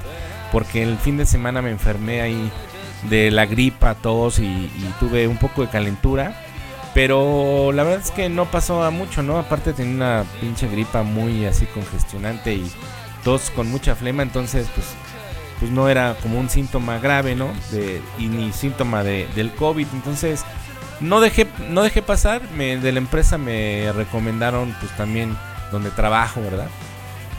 [0.53, 2.51] porque el fin de semana me enfermé ahí
[3.11, 6.45] de la gripa, tos y, y tuve un poco de calentura.
[6.96, 9.37] Pero la verdad es que no pasó a mucho, ¿no?
[9.37, 12.72] Aparte tenía una pinche gripa muy así congestionante y
[13.22, 14.87] tos con mucha flema, entonces pues
[15.61, 17.52] pues no era como un síntoma grave, ¿no?
[17.70, 19.87] De, y ni síntoma de, del COVID.
[19.92, 20.42] Entonces,
[21.00, 22.40] no dejé, no dejé pasar.
[22.52, 25.37] Me, de la empresa me recomendaron, pues también
[25.72, 26.68] donde trabajo, ¿verdad?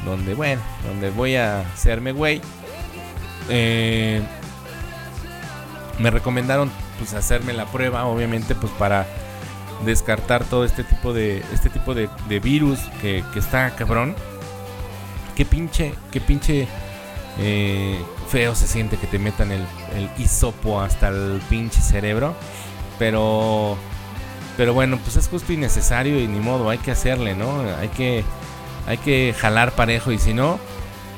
[0.06, 2.42] Donde, bueno, donde voy a hacerme güey.
[3.50, 4.22] Eh,
[5.98, 9.08] me recomendaron, pues, hacerme la prueba, obviamente, pues para
[9.86, 12.10] descartar todo este tipo de este tipo de,
[12.40, 14.16] virus que, está cabrón.
[15.36, 16.68] Qué pinche, qué pinche
[17.40, 19.62] eh, feo se siente que te metan el,
[19.96, 22.34] el hisopo hasta el pinche cerebro.
[22.98, 23.78] Pero,
[24.56, 27.62] pero bueno, pues es justo y necesario y ni modo, hay que hacerle, ¿no?
[27.80, 28.24] Hay que,
[28.88, 30.60] hay que jalar parejo y si no,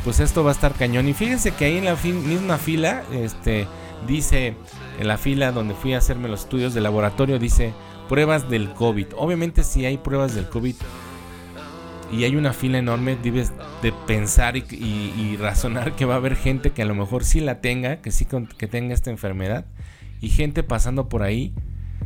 [0.03, 1.07] pues esto va a estar cañón.
[1.07, 3.67] Y fíjense que ahí en la misma fila, este,
[4.05, 4.55] dice,
[4.99, 7.73] en la fila donde fui a hacerme los estudios de laboratorio, dice
[8.09, 9.07] pruebas del COVID.
[9.15, 10.75] Obviamente si hay pruebas del COVID
[12.11, 16.71] y hay una fila enorme, debes de pensar y, razonar que va a haber gente
[16.71, 18.25] que a lo mejor sí la tenga, que sí
[18.57, 19.65] que tenga esta enfermedad,
[20.19, 21.53] y gente pasando por ahí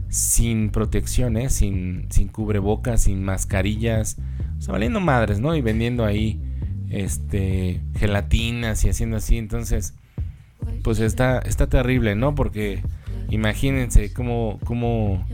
[0.10, 1.50] sin protección, ¿eh?
[1.50, 4.18] sin, sin cubrebocas, sin mascarillas,
[4.60, 5.56] o sea, valiendo madres, ¿no?
[5.56, 6.40] Y vendiendo ahí
[6.90, 9.96] este gelatinas y haciendo así, entonces
[10.84, 12.36] pues está está terrible, ¿no?
[12.36, 12.84] Porque
[13.30, 15.26] imagínense cómo cómo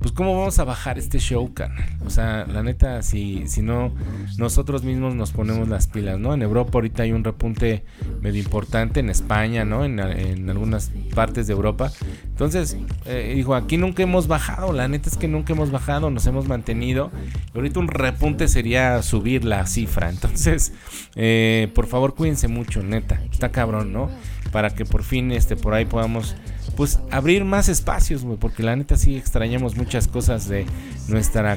[0.00, 1.88] pues cómo vamos a bajar este show, carnal.
[2.06, 3.92] O sea, la neta, si, si no,
[4.38, 6.32] nosotros mismos nos ponemos las pilas, ¿no?
[6.32, 7.84] En Europa ahorita hay un repunte
[8.22, 9.84] medio importante, en España, ¿no?
[9.84, 11.92] En, algunas partes de Europa.
[12.24, 16.26] Entonces, eh, dijo, aquí nunca hemos bajado, la neta es que nunca hemos bajado, nos
[16.26, 17.10] hemos mantenido.
[17.54, 20.08] ahorita un repunte sería subir la cifra.
[20.08, 20.72] Entonces,
[21.14, 23.20] eh, por favor, cuídense mucho, neta.
[23.30, 24.10] Está cabrón, ¿no?
[24.50, 26.36] Para que por fin, este, por ahí podamos
[26.76, 30.66] pues abrir más espacios, porque la neta sí extrañamos muchas cosas de
[31.08, 31.56] nuestra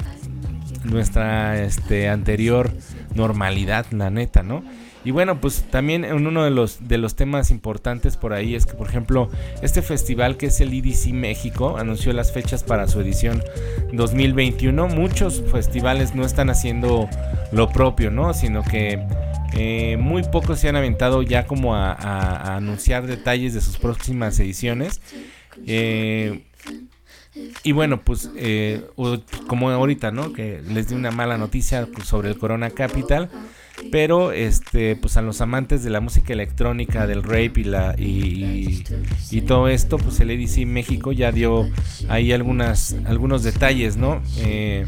[0.83, 2.71] nuestra este anterior
[3.15, 4.63] normalidad, la neta, ¿no?
[5.05, 8.73] Y bueno, pues también uno de los de los temas importantes por ahí es que
[8.73, 9.29] por ejemplo,
[9.61, 13.43] este festival que es el IDC México anunció las fechas para su edición
[13.91, 14.87] 2021.
[14.87, 17.09] Muchos festivales no están haciendo
[17.51, 18.33] lo propio, ¿no?
[18.33, 19.05] Sino que
[19.55, 25.01] Eh, muy pocos se han aventado ya como a, anunciar detalles de sus próximas ediciones.
[25.67, 26.41] Eh,
[27.63, 28.85] y bueno, pues eh,
[29.47, 30.33] como ahorita, ¿no?
[30.33, 33.29] Que les di una mala noticia sobre el Corona Capital.
[33.91, 38.83] Pero este, pues a los amantes de la música electrónica, del rape y la y,
[39.47, 41.67] todo esto, pues el EDC México ya dio
[42.07, 44.21] ahí algunas algunos detalles, ¿no?
[44.37, 44.85] Eh,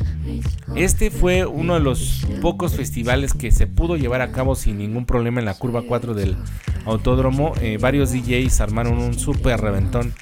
[0.76, 5.06] este fue uno de los pocos festivales que se pudo llevar a cabo sin ningún
[5.06, 6.38] problema en la curva 4 del
[6.86, 7.54] autódromo.
[7.62, 10.14] Eh, varios DJs armaron un super reventón.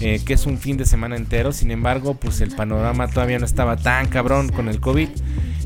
[0.00, 1.52] Eh, que es un fin de semana entero.
[1.52, 5.08] Sin embargo, pues el panorama todavía no estaba tan cabrón con el COVID.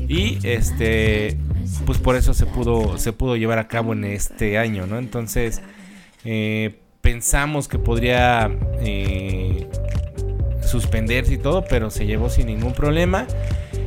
[0.07, 1.37] Y este
[1.85, 4.97] pues por eso se pudo, se pudo llevar a cabo en este año, ¿no?
[4.97, 5.61] Entonces,
[6.25, 8.51] eh, pensamos que podría
[8.81, 9.67] eh,
[10.61, 13.27] suspenderse y todo, pero se llevó sin ningún problema.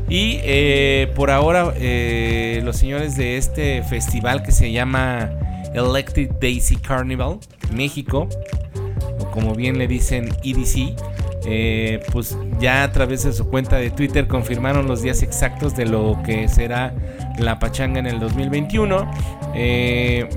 [0.09, 1.75] Y eh, por ahora,
[2.63, 5.31] los señores de este festival que se llama
[5.75, 7.39] Electric Daisy Carnival
[7.73, 8.29] México,
[9.21, 10.97] o como bien le dicen EDC,
[12.11, 16.21] pues ya a través de su cuenta de Twitter confirmaron los días exactos de lo
[16.25, 16.93] que será
[17.39, 19.11] la pachanga en el 2021.
[19.55, 20.29] Eh,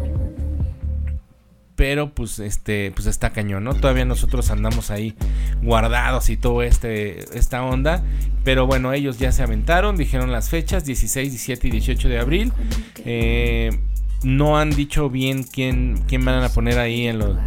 [1.76, 3.74] pero pues este pues está cañón, ¿no?
[3.74, 5.16] Todavía nosotros andamos ahí
[5.62, 8.04] guardados y todo este esta onda,
[8.44, 12.54] pero bueno, ellos ya se aventaron, dijeron las fechas 16, 17 y 18 de abril.
[13.06, 13.72] Eh,
[14.24, 17.38] no han dicho bien quién quién van a poner ahí en los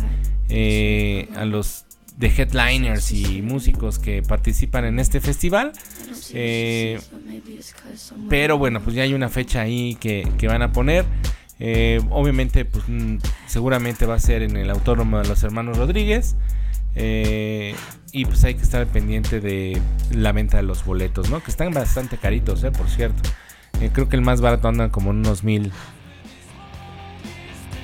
[1.37, 1.86] a los
[2.17, 5.73] de headliners y músicos que participan en este festival.
[6.33, 6.99] Eh,
[8.29, 11.05] pero bueno, pues ya hay una fecha ahí que, van a poner.
[11.59, 16.37] Eh, obviamente, pues mm, seguramente va a ser en el autónomo de los hermanos Rodríguez.
[16.95, 17.75] Eh,
[18.13, 19.81] y pues hay que estar pendiente de
[20.11, 21.43] la venta de los boletos, ¿no?
[21.43, 23.23] Que están bastante caritos, por cierto.
[23.93, 25.71] creo que el más barato anda como unos mil.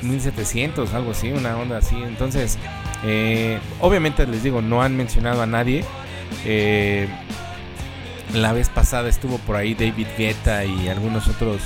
[0.02, 1.96] 1700, algo así, una onda así.
[2.02, 2.58] Entonces,
[3.04, 5.84] eh, obviamente les digo, no han mencionado a nadie.
[6.44, 7.08] Eh,
[8.34, 11.62] la vez pasada estuvo por ahí David Guetta y algunos otros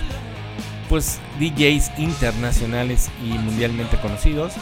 [0.88, 4.54] pues DJs internacionales y mundialmente conocidos.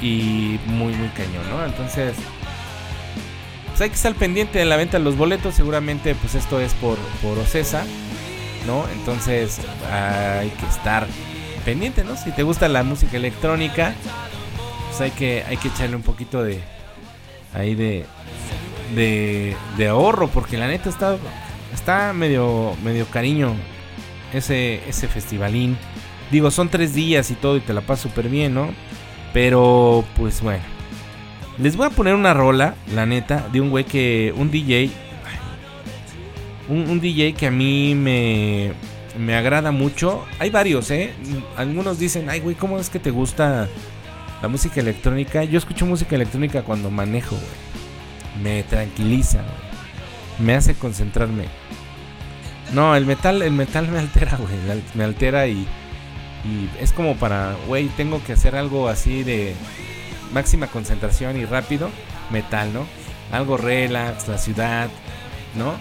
[0.00, 1.64] Y muy muy cañón, ¿no?
[1.64, 2.14] Entonces,
[3.68, 5.54] pues hay que estar pendiente de la venta de los boletos.
[5.54, 7.84] Seguramente pues esto es por, por Ocesa,
[8.66, 8.84] ¿no?
[8.92, 11.06] Entonces hay que estar
[11.64, 12.16] pendiente, ¿no?
[12.16, 13.94] Si te gusta la música electrónica,
[14.88, 16.60] pues hay que, hay que echarle un poquito de
[17.54, 18.06] ahí de,
[18.94, 21.16] de, ahorro, porque la neta está,
[21.72, 23.54] está medio, medio cariño
[24.32, 25.76] ese, ese festivalín.
[26.30, 28.70] Digo, son tres días y todo y te la pasas súper bien, ¿no?
[29.32, 30.62] Pero, pues bueno.
[31.58, 34.90] Les voy a poner una rola, la neta, de un güey que, un DJ,
[36.68, 38.72] un, un DJ que a mí me,
[39.18, 40.24] me agrada mucho.
[40.38, 41.12] Hay varios, ¿eh?
[41.56, 43.68] Algunos dicen, ay, güey, ¿cómo es que te gusta
[44.42, 48.42] la música electrónica, yo escucho música electrónica cuando manejo, güey.
[48.42, 50.44] Me tranquiliza, güey.
[50.44, 51.44] Me hace concentrarme.
[52.74, 54.82] No, el metal, el metal me altera, güey.
[54.94, 55.64] Me altera y,
[56.44, 59.54] y es como para, güey, tengo que hacer algo así de
[60.32, 61.88] máxima concentración y rápido.
[62.30, 62.84] Metal, ¿no?
[63.30, 64.88] Algo relax, la ciudad,
[65.54, 65.74] ¿no?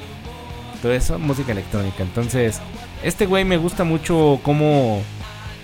[0.84, 2.04] Todo eso, música electrónica.
[2.04, 2.62] Entonces,
[3.04, 5.02] este güey me gusta mucho cómo,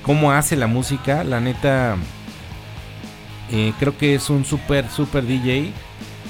[0.04, 1.24] cómo hace la música.
[1.24, 1.98] La neta,
[3.52, 5.72] eh, creo que es un super, super DJ.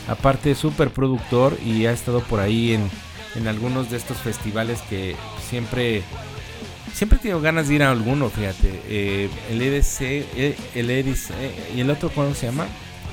[0.08, 2.90] Aparte, super productor y ha estado por ahí en,
[3.36, 5.16] en algunos de estos festivales que
[5.50, 6.04] siempre
[6.98, 8.82] siempre he tenido ganas de ir a alguno, fíjate.
[8.88, 11.32] Eh, el EDC, eh, el EDC,
[11.76, 12.66] y el otro, ¿cómo se llama?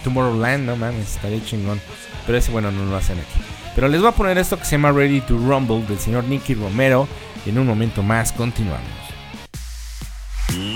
[0.03, 1.81] Tomorrowland, no mames, estaría chingón.
[2.27, 3.54] Pero ese, bueno, no lo hacen aquí.
[3.75, 6.55] Pero les voy a poner esto que se llama Ready to Rumble del señor Nicky
[6.55, 7.09] Romero.
[7.45, 9.05] Y en un momento más continuamos.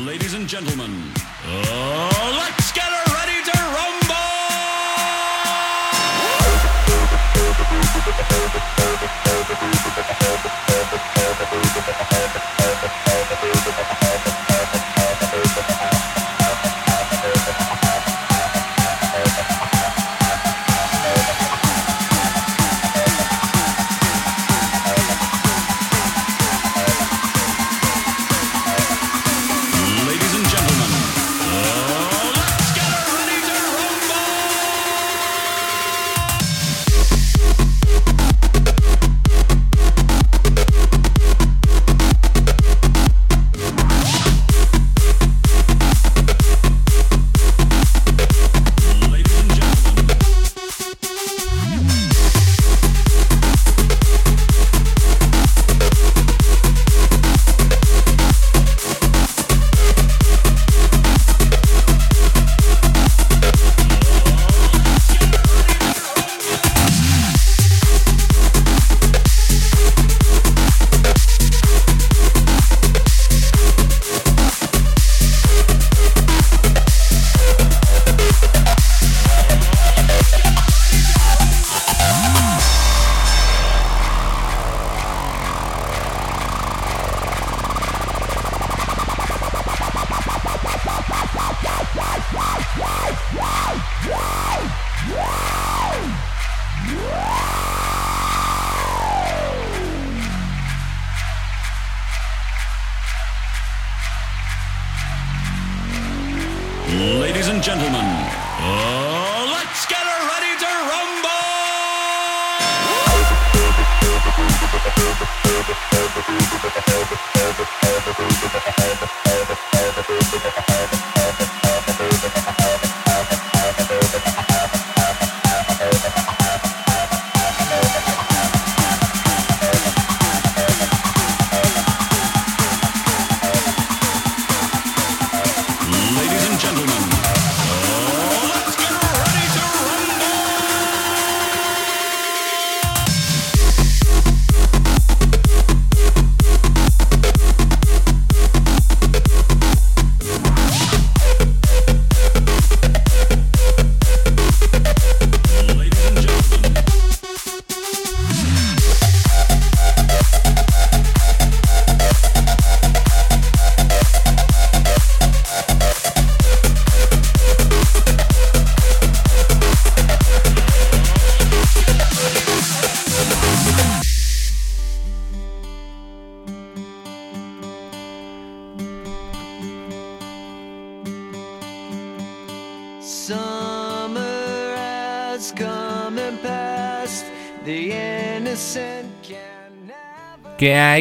[0.04, 0.90] Ladies and gentlemen,
[1.46, 2.97] uh, let's get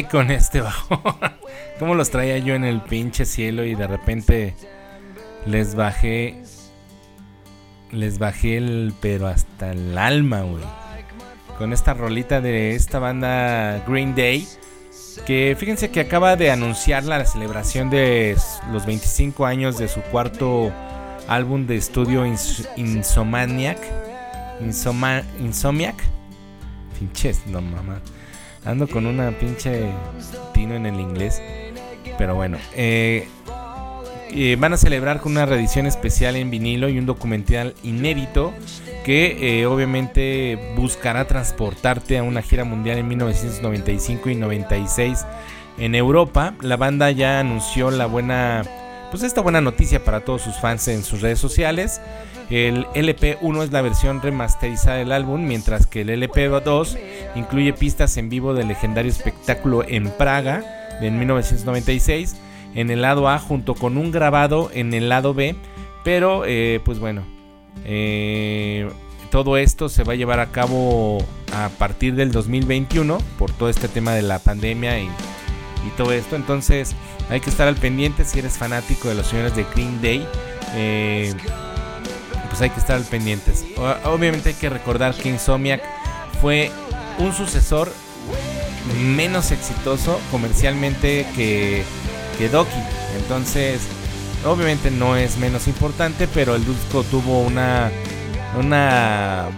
[0.02, 0.10] never.
[0.10, 1.00] ¿Qué hay con este bajo?
[1.78, 4.54] ¿Cómo los traía yo en el pinche cielo y de repente
[5.46, 6.42] les bajé
[7.92, 10.64] les bajé el pero hasta el alma, güey.
[11.56, 14.46] Con esta rolita de esta banda Green Day
[15.26, 18.36] que fíjense que acaba de anunciar la celebración de
[18.72, 20.70] los 25 años de su cuarto
[21.28, 23.78] álbum de estudio Ins- Insomaniac.
[24.60, 25.96] Insoma- Insomniac.
[26.98, 28.00] Pinches, no mamá.
[28.68, 29.86] Ando con una pinche
[30.52, 31.42] tino en el inglés.
[32.18, 33.26] Pero bueno, eh,
[34.30, 38.52] eh, van a celebrar con una reedición especial en vinilo y un documental inédito
[39.06, 45.24] que eh, obviamente buscará transportarte a una gira mundial en 1995 y 96
[45.78, 46.52] en Europa.
[46.60, 48.64] La banda ya anunció la buena,
[49.10, 52.00] pues esta buena noticia para todos sus fans en sus redes sociales.
[52.50, 56.98] El LP1 es la versión remasterizada del álbum, mientras que el LP2
[57.34, 60.64] incluye pistas en vivo del legendario espectáculo en Praga
[61.00, 62.36] de 1996
[62.74, 65.54] en el lado A junto con un grabado en el lado B.
[66.04, 67.22] Pero eh, pues bueno,
[67.84, 68.88] eh,
[69.30, 71.18] todo esto se va a llevar a cabo
[71.52, 76.36] a partir del 2021 por todo este tema de la pandemia y, y todo esto.
[76.36, 76.94] Entonces
[77.30, 80.26] hay que estar al pendiente si eres fanático de los señores de Green Day.
[80.74, 81.34] eh,
[82.48, 83.64] pues hay que estar al pendientes.
[84.04, 85.82] Obviamente hay que recordar que Insomniac
[86.40, 86.70] fue
[87.18, 87.92] un sucesor
[89.04, 91.84] menos exitoso comercialmente que,
[92.38, 92.70] que Doki.
[93.20, 93.80] Entonces,
[94.44, 97.90] obviamente no es menos importante, pero el disco tuvo una,
[98.58, 99.48] una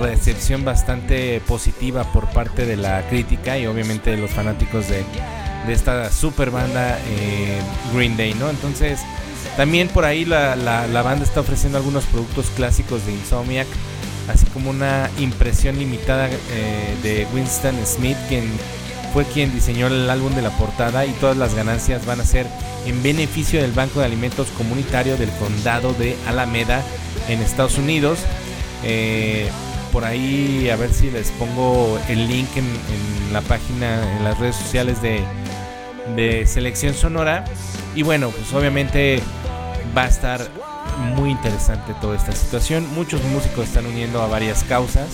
[0.00, 5.04] recepción bastante positiva por parte de la crítica y obviamente de los fanáticos de,
[5.66, 7.58] de esta super banda eh,
[7.94, 8.48] Green Day, ¿no?
[8.50, 9.00] Entonces,
[9.56, 13.66] también por ahí la, la- banda está ofreciendo algunos productos clásicos de Insomniac,
[14.32, 18.44] así como una impresión limitada eh, de Winston Smith, quien
[19.12, 22.46] fue quien diseñó el álbum de la portada y todas las ganancias van a ser
[22.86, 26.82] en beneficio del Banco de Alimentos Comunitario del Condado de Alameda
[27.28, 28.18] en Estados Unidos.
[28.84, 29.48] Eh,
[29.92, 34.56] por ahí a ver si les pongo el link en la página, en las redes
[34.56, 35.22] sociales de,
[36.14, 37.44] de Selección Sonora.
[37.94, 39.22] Y bueno, pues obviamente
[39.96, 40.46] va a estar
[41.16, 42.86] muy interesante toda esta situación.
[42.94, 45.08] Muchos músicos están uniendo a varias causas.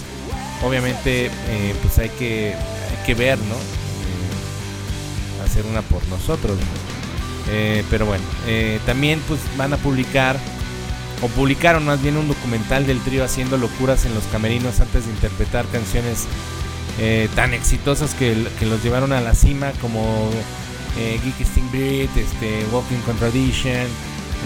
[0.65, 3.55] Obviamente, eh, pues hay que, hay que ver, ¿no?
[3.55, 6.57] Eh, hacer una por nosotros.
[6.57, 7.53] ¿no?
[7.53, 8.23] Eh, pero bueno,
[8.87, 10.37] también pues van a publicar
[11.21, 15.11] o publicaron más bien un documental del trío haciendo locuras en los camerinos antes de
[15.13, 16.27] interpretar canciones
[17.35, 20.31] tan exitosas que, que los llevaron a la cima como
[20.99, 23.87] eh, Geeky Sting Beat, este, Walking Contradiction,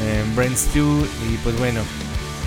[0.03, 1.80] eh, Brain Stew y pues bueno,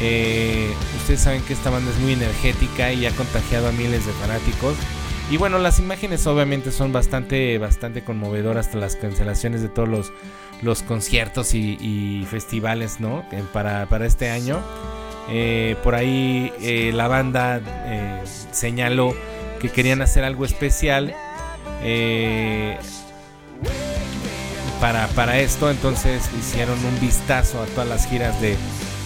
[0.01, 4.13] eh, ustedes saben que esta banda es muy energética y ha contagiado a miles de
[4.13, 4.75] fanáticos.
[5.29, 10.11] Y bueno, las imágenes obviamente son bastante, bastante conmovedoras hasta las cancelaciones de todos los,
[10.63, 13.23] los conciertos y, festivales, ¿no?
[13.53, 14.59] Para, para este año.
[15.29, 17.61] Eh, por ahí eh, la banda
[18.51, 19.13] señaló
[19.59, 21.13] que querían hacer algo especial
[24.79, 25.69] para, para esto.
[25.69, 28.57] Entonces hicieron un vistazo a todas las giras de,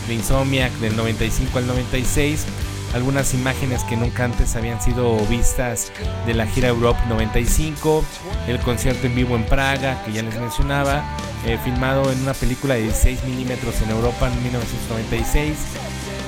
[0.09, 2.45] Insomniac del 95 al 96.
[2.93, 5.91] Algunas imágenes que nunca antes habían sido vistas
[6.28, 8.05] de la gira Europe 95,
[8.47, 11.03] el concierto en vivo en Praga, que ya les mencionaba,
[11.47, 15.57] eh, filmado en una película de 16 milímetros en Europa en 1996.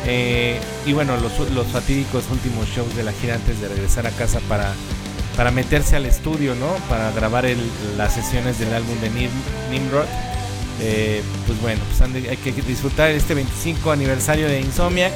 [0.08, 4.12] Eh, y bueno, los, los fatídicos últimos shows de la gira antes de regresar a
[4.12, 4.74] casa para,
[5.36, 6.68] para meterse al estudio, ¿no?
[6.90, 7.60] Para grabar el-
[7.98, 10.06] las sesiones del álbum de Nim- Nimrod.
[10.82, 15.14] Eh, pues bueno, pues hay que disfrutar este 25 aniversario de Insomniac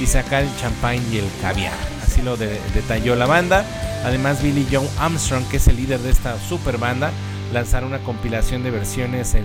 [0.00, 1.74] y sacar el champán y el caviar.
[2.02, 3.64] Así lo de- detalló la banda.
[4.04, 7.10] Además, Billy Joe Armstrong, que es el líder de esta super banda,
[7.52, 9.44] lanzaron una compilación de versiones el,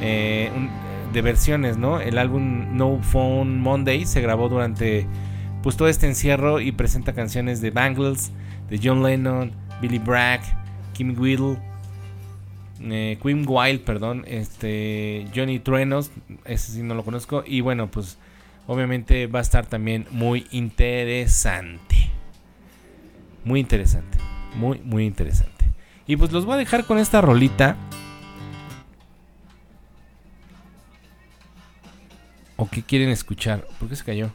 [0.00, 0.50] eh,
[1.12, 2.00] de versiones, ¿no?
[2.00, 5.06] El álbum No Phone Monday se grabó durante
[5.62, 8.30] pues todo este encierro y presenta canciones de Bangles,
[8.68, 10.40] de John Lennon, Billy Bragg,
[10.92, 11.58] Kim Whittle,
[12.80, 16.10] eh, Quim Wild, perdón, este Johnny Truenos,
[16.44, 18.18] ese sí no lo conozco y bueno, pues
[18.66, 21.96] obviamente va a estar también muy interesante.
[23.44, 24.18] Muy interesante,
[24.56, 25.64] muy muy interesante.
[26.06, 27.76] Y pues los voy a dejar con esta rolita.
[32.56, 33.66] ¿O qué quieren escuchar?
[33.78, 34.32] ¿Por qué se cayó?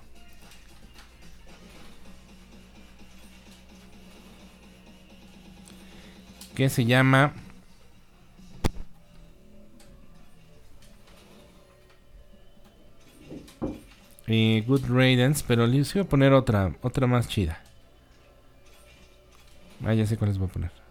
[6.55, 7.33] Que se llama
[14.27, 17.59] eh, Good Riddance, pero les voy a poner otra, otra más chida.
[19.83, 20.82] Ah, ya sé cuál les voy a poner.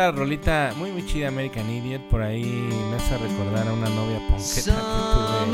[0.00, 4.18] Esta rolita muy muy chida American Idiot por ahí me hace recordar a una novia
[4.30, 4.80] ponqueta que
[5.12, 5.50] tuve en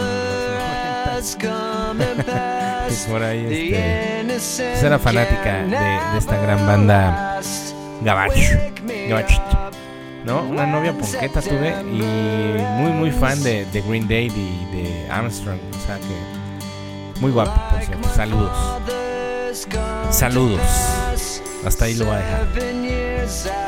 [1.16, 2.86] los 90.
[2.88, 7.40] Y por ahí este pues era fanática de, de esta gran banda
[8.02, 8.58] Gabacho,
[9.08, 9.42] Gabacho,
[10.24, 10.42] ¿no?
[10.42, 12.02] Una novia ponqueta tuve y
[12.80, 17.52] muy muy fan de, de Green Day y de Armstrong, o sea que muy guapo,
[17.72, 18.08] por cierto.
[18.14, 18.52] Saludos.
[20.10, 21.42] Saludos.
[21.64, 22.85] Hasta ahí lo voy a dejar.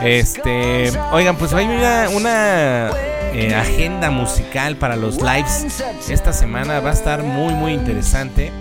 [0.02, 2.90] Este, oigan, pues hay una, una
[3.32, 6.80] eh, agenda musical para los lives esta semana.
[6.80, 8.52] Va a estar muy, muy interesante.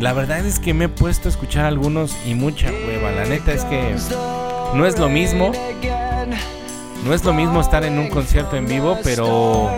[0.00, 3.10] La verdad es que me he puesto a escuchar algunos y mucha hueva.
[3.10, 3.94] La neta es que
[4.74, 5.52] no es lo mismo.
[7.04, 9.70] No es lo mismo estar en un concierto en vivo, pero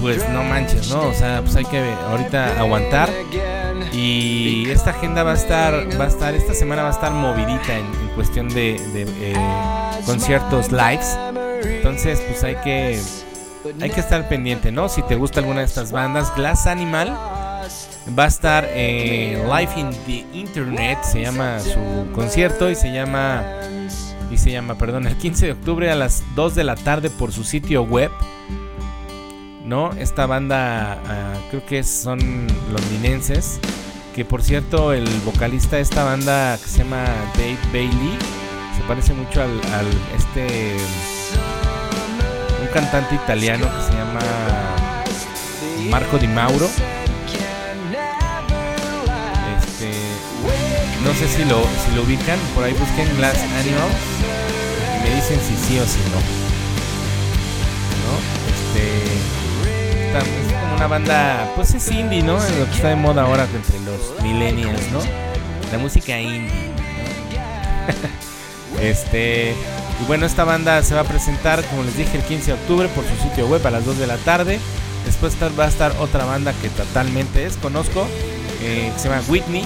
[0.00, 1.08] pues no manches, ¿no?
[1.08, 3.08] O sea, pues hay que ahorita aguantar.
[3.92, 7.76] Y esta agenda va a estar, va a estar, esta semana va a estar movidita
[7.76, 9.34] en, cuestión de, eh,
[10.04, 11.16] conciertos lives.
[11.64, 13.00] Entonces, pues hay que,
[13.80, 14.88] hay que estar pendiente, ¿no?
[14.88, 17.16] Si te gusta alguna de estas bandas, Glass Animal
[18.16, 23.42] va a estar eh, Live in the Internet, se llama su concierto y se llama,
[24.30, 27.32] y se llama, perdón, el 15 de octubre a las 2 de la tarde por
[27.32, 28.10] su sitio web.
[29.68, 29.92] ¿No?
[29.92, 32.18] Esta banda ah, creo que son
[32.72, 33.60] londinenses.
[34.14, 37.04] Que por cierto, el vocalista de esta banda que se llama
[37.34, 38.18] Dave Bailey
[38.76, 39.60] se parece mucho al,
[40.16, 40.74] este
[42.60, 44.20] un cantante italiano que se llama
[45.90, 46.66] Marco Di Mauro.
[49.58, 49.92] Este,
[51.04, 53.90] no sé si lo, si lo ubican, por ahí busquen Glass Animal
[54.96, 56.18] y me dicen si sí o si no.
[58.02, 58.18] ¿No?
[58.48, 59.37] Este
[60.16, 62.34] es como una banda, pues es indie, ¿no?
[62.34, 65.00] Lo que está de moda ahora entre los millennials, ¿no?
[65.70, 66.72] La música indie.
[68.80, 69.54] este,
[70.00, 72.88] y bueno, esta banda se va a presentar, como les dije, el 15 de octubre
[72.88, 74.58] por su sitio web a las 2 de la tarde.
[75.04, 78.06] Después va a estar otra banda que totalmente desconozco,
[78.62, 79.64] eh, que se llama Whitney.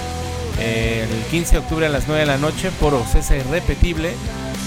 [0.58, 4.12] eh, el 15 de octubre a las 9 de la noche por Ocesa Irrepetible.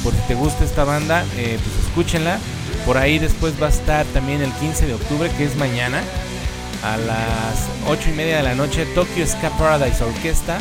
[0.04, 2.40] Por si te gusta esta banda, eh, pues escúchenla.
[2.86, 6.02] Por ahí después va a estar también el 15 de octubre, que es mañana,
[6.84, 10.60] a las 8 y media de la noche, Tokyo Ska Paradise Orquesta,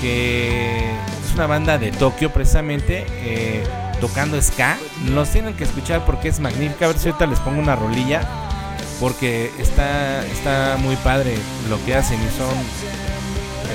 [0.00, 0.90] que
[1.24, 3.64] es una banda de Tokio precisamente, eh,
[4.00, 4.76] tocando ska.
[5.06, 6.84] Los tienen que escuchar porque es magnífica.
[6.84, 8.20] A ver si ahorita les pongo una rolilla,
[9.00, 11.34] porque está, está muy padre
[11.68, 12.54] lo que hacen y son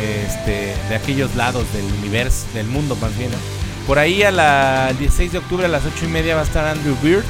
[0.02, 3.32] este, de aquellos lados del universo, del mundo más bien.
[3.88, 6.66] Por ahí a la 16 de octubre a las 8 y media va a estar
[6.66, 7.24] Andrew Beard,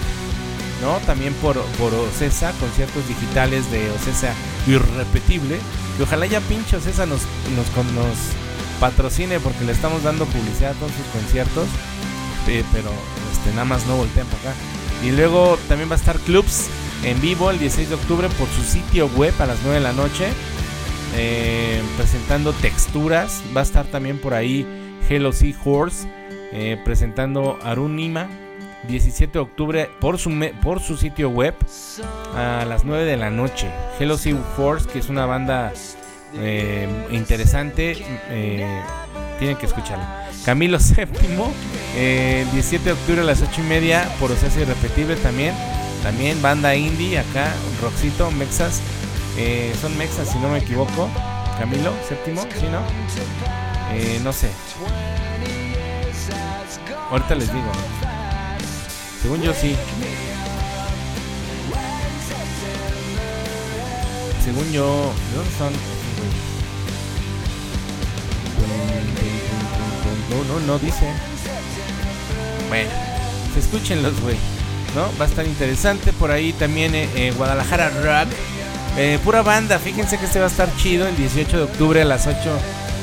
[1.06, 4.34] También por, por Ocesa, conciertos digitales de Ocesa
[4.68, 5.60] Irrepetible.
[6.00, 7.22] Y ojalá ya pinche Ocesa nos,
[7.56, 7.68] nos
[8.80, 11.68] patrocine porque le estamos dando publicidad a todos sus conciertos.
[12.48, 12.92] Eh, pero
[13.32, 14.54] este, nada más no voltean para acá.
[15.04, 16.68] Y luego también va a estar Clubs
[17.04, 19.94] en vivo el 16 de octubre por su sitio web a las 9 de la
[19.94, 20.28] noche.
[21.16, 23.44] eh, presentando texturas.
[23.56, 24.66] Va a estar también por ahí
[25.08, 26.08] Hello Sea Horse
[26.52, 28.30] eh, presentando Arunima.
[28.88, 31.56] 17 de octubre por su, me- por su sitio web
[32.36, 33.70] a las 9 de la noche.
[34.00, 35.72] Hello Sea Force, que es una banda
[36.36, 38.82] eh, interesante, eh,
[39.40, 40.28] tienen que escucharla.
[40.46, 41.06] Camilo VII,
[41.96, 45.54] eh, el 17 de octubre a las 8 y media por Ocesa Irrepetible también.
[46.02, 48.82] También banda indie acá, Roxito, Mexas.
[49.38, 51.10] eh, son Mexas si no me equivoco.
[51.58, 52.82] Camilo VII, ¿sí no?
[54.24, 54.50] No sé.
[57.12, 57.72] Ahorita les digo.
[59.24, 59.74] Según yo sí.
[64.44, 65.74] Según yo, ¿de dónde son?
[70.30, 71.10] No, no, no dice.
[72.68, 72.90] Bueno,
[73.54, 74.36] pues escúchenlos, güey.
[74.94, 75.10] ¿No?
[75.18, 76.12] Va a estar interesante.
[76.12, 78.34] Por ahí también eh, eh, Guadalajara Rock.
[78.98, 79.80] Eh, pura banda.
[79.80, 82.38] Fíjense que este va a estar chido el 18 de octubre a las 8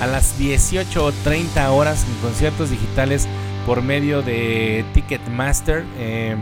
[0.02, 3.26] a las 18.30 horas en conciertos digitales
[3.70, 5.84] por medio de Ticketmaster.
[5.96, 6.34] eh,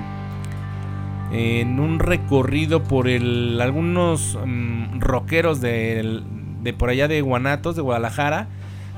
[1.30, 6.24] en un recorrido por el, algunos mm, rockeros del-
[6.62, 8.48] de por allá de Guanatos, de Guadalajara.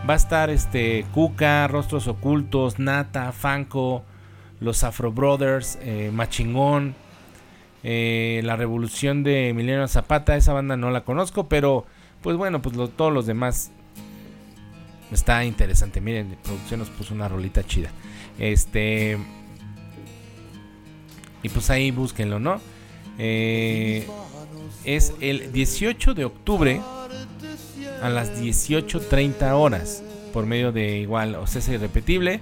[0.09, 4.05] Va a estar este Cuca, Rostros Ocultos, Nata, Fanco,
[4.61, 6.95] los Afro Brothers, eh, Machingón,
[7.83, 10.37] eh, la Revolución de Emiliano Zapata.
[10.37, 11.85] Esa banda no la conozco, pero
[12.23, 13.73] pues bueno, pues todos los demás
[15.11, 16.01] está interesante.
[16.01, 17.91] Miren, producción nos puso una rolita chida.
[18.41, 19.19] Este.
[21.43, 22.61] Y pues ahí búsquenlo, ¿no?
[23.19, 24.07] Eh,
[24.85, 26.81] es el 18 de octubre
[28.03, 30.03] a las 18.30 horas.
[30.33, 32.41] Por medio de igual Ocesa Irrepetible.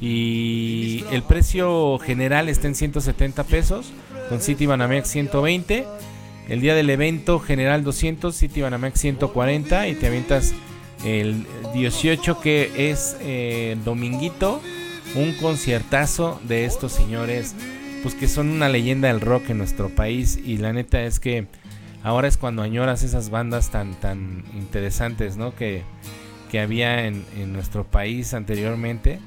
[0.00, 3.92] Y el precio general está en 170 pesos.
[4.28, 5.86] Con City Banamex 120.
[6.48, 9.88] El día del evento general 200, City Banamex 140.
[9.88, 10.54] Y te avientas
[11.04, 14.60] el 18 que es eh, dominguito.
[15.16, 17.54] Un conciertazo de estos señores.
[18.02, 20.38] Pues que son una leyenda del rock en nuestro país.
[20.44, 21.46] Y la neta es que
[22.02, 25.54] ahora es cuando añoras esas bandas tan, tan interesantes, ¿no?
[25.54, 25.82] Que,
[26.50, 29.18] que había en, en nuestro país anteriormente.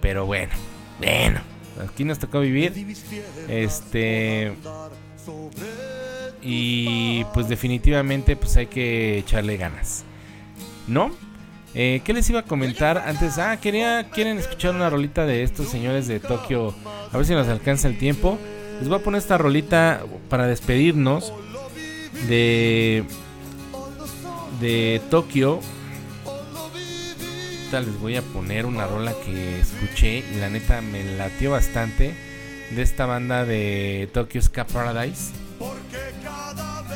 [0.00, 0.52] Pero bueno,
[0.98, 1.40] bueno,
[1.88, 2.72] aquí nos tocó vivir.
[3.48, 4.52] Este.
[6.42, 10.04] Y pues definitivamente pues hay que echarle ganas.
[10.86, 11.10] ¿No?
[11.78, 13.36] Eh, ¿Qué les iba a comentar antes?
[13.36, 16.74] Ah, quería, quieren escuchar una rolita de estos señores de Tokio.
[17.12, 18.38] A ver si nos alcanza el tiempo.
[18.78, 21.34] Les voy a poner esta rolita para despedirnos
[22.28, 23.04] de
[24.58, 25.60] de Tokio.
[27.72, 32.14] Les voy a poner una rola que escuché y la neta me latió bastante
[32.70, 35.32] de esta banda de Tokyo Ska Paradise.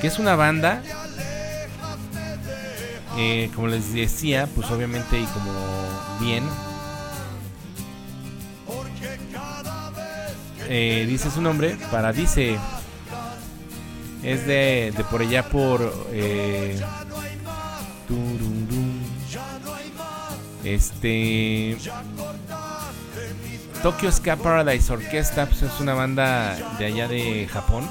[0.01, 0.83] Que es una banda
[3.17, 5.53] eh, como les decía, pues obviamente y como
[6.21, 6.45] bien
[10.69, 12.57] eh, dice su nombre, Paradice.
[14.23, 16.79] Es de, de por allá por eh,
[20.63, 21.79] este
[23.83, 27.89] Tokyo Ska Paradise Orquesta pues es una banda de allá de Japón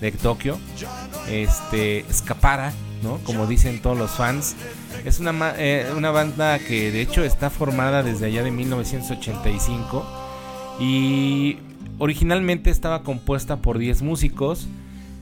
[0.00, 0.58] de Tokio.
[1.28, 2.72] Este Escapara
[3.24, 4.56] Como dicen todos los fans.
[5.04, 10.04] Es una, eh, una banda que de hecho está formada desde allá de 1985
[10.80, 11.58] y
[11.98, 14.66] originalmente estaba compuesta por 10 músicos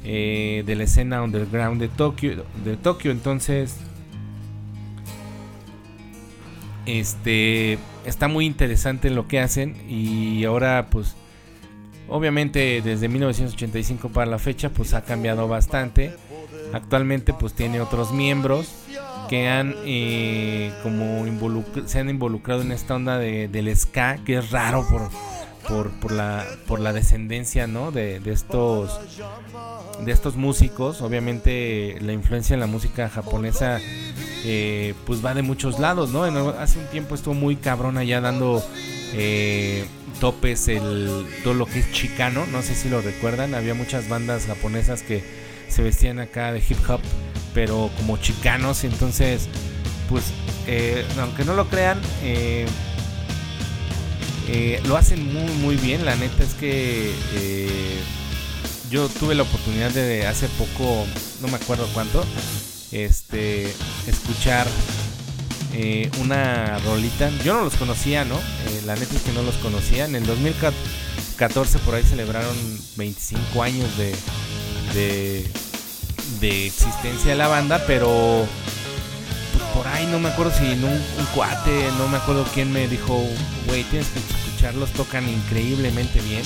[0.04, 3.10] eh, de la escena underground de Tokio, de Tokio.
[3.10, 3.76] Entonces,
[6.86, 11.14] este está muy interesante lo que hacen y ahora pues
[12.08, 16.14] obviamente desde 1985 para la fecha pues ha cambiado bastante.
[16.72, 18.68] Actualmente pues tiene otros miembros
[19.28, 21.24] que han eh, como
[21.86, 25.08] se han involucrado en esta onda de, del ska que es raro por,
[25.68, 27.92] por, por la por la descendencia ¿no?
[27.92, 29.00] de, de estos
[30.04, 31.00] de estos músicos.
[31.02, 33.80] Obviamente la influencia en la música japonesa
[34.44, 38.62] eh, pues va de muchos lados no hace un tiempo estuvo muy cabrón allá dando
[39.14, 39.84] eh,
[40.20, 43.54] topes el todo lo que es chicano no sé si lo recuerdan.
[43.54, 45.22] Había muchas bandas japonesas que
[45.72, 47.00] se vestían acá de hip hop
[47.54, 49.48] pero como chicanos entonces
[50.08, 50.24] pues
[50.66, 52.66] eh, aunque no lo crean eh,
[54.48, 56.04] eh, lo hacen muy muy bien.
[56.04, 57.12] La neta es que
[58.90, 61.06] yo tuve la oportunidad de hace poco
[61.40, 62.24] no me acuerdo cuánto
[62.90, 63.72] este
[64.06, 64.66] escuchar
[66.20, 67.30] una rolita.
[67.44, 68.38] Yo no los conocía no
[68.84, 70.04] la neta es que no los conocía.
[70.04, 72.56] En el 2014 por ahí celebraron
[72.96, 74.14] 25 años de
[74.94, 75.46] de,
[76.40, 78.46] de existencia de la banda pero
[79.52, 81.00] pues, por ahí no me acuerdo si en un,
[81.34, 83.22] cuate, no me acuerdo quién me dijo,
[83.66, 86.42] güey, tienes que escucharlos, tocan increíblemente bien.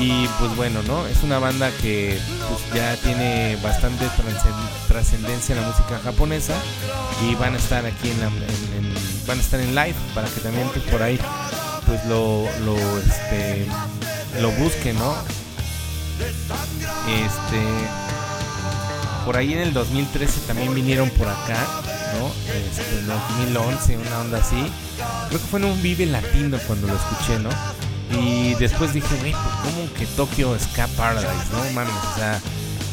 [0.00, 1.04] Y pues bueno, ¿no?
[1.08, 2.16] Es una banda que
[2.48, 6.54] pues, ya tiene bastante trascen- trascendencia en la música japonesa
[7.28, 8.94] y van a estar aquí en la, en- en-
[9.26, 11.18] van a estar en live para que también pues, por ahí
[11.86, 13.66] pues lo, lo, este,
[14.40, 15.14] lo busquen, ¿no?
[17.08, 17.60] Este
[19.24, 21.66] por ahí en el 2013 también vinieron por acá,
[22.18, 22.30] ¿no?
[22.52, 24.66] Este, en 2011, una onda así.
[25.28, 27.50] Creo que fue en un Vive Latino cuando lo escuché, ¿no?
[28.18, 31.30] Y después dije, güey, pues, ¿cómo que Tokyo Ska Paradise?
[31.52, 32.40] No mames, o sea,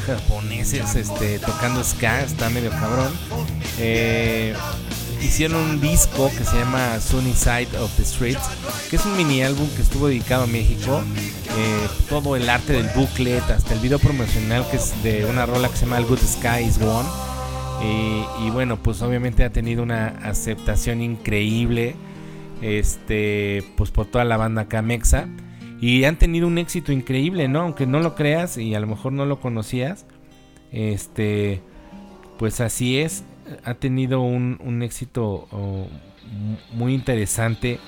[0.06, 3.12] japoneses este, tocando ska, está medio cabrón.
[3.80, 4.56] Eh,
[5.22, 8.48] hicieron un disco que se llama Sunny Side of the Streets,
[8.90, 11.02] que es un mini álbum que estuvo dedicado a México.
[11.58, 15.70] Eh, todo el arte del booklet, hasta el video promocional que es de una rola
[15.70, 17.10] que se llama El Good Sky is One.
[17.82, 21.96] Eh, y bueno, pues obviamente ha tenido una aceptación increíble
[22.62, 25.28] este pues por toda la banda acá mexa
[25.80, 27.62] y han tenido un éxito increíble, ¿no?
[27.62, 30.06] Aunque no lo creas y a lo mejor no lo conocías.
[30.72, 31.62] Este
[32.40, 33.24] pues así es,
[33.64, 35.88] ha tenido un, un éxito oh,
[36.32, 37.80] mu- muy interesante.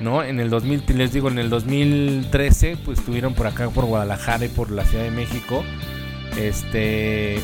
[0.00, 0.24] ¿No?
[0.24, 4.48] En el 2000, les digo, en el 2013, pues estuvieron por acá, por Guadalajara y
[4.48, 5.62] por la Ciudad de México.
[6.36, 7.40] Este.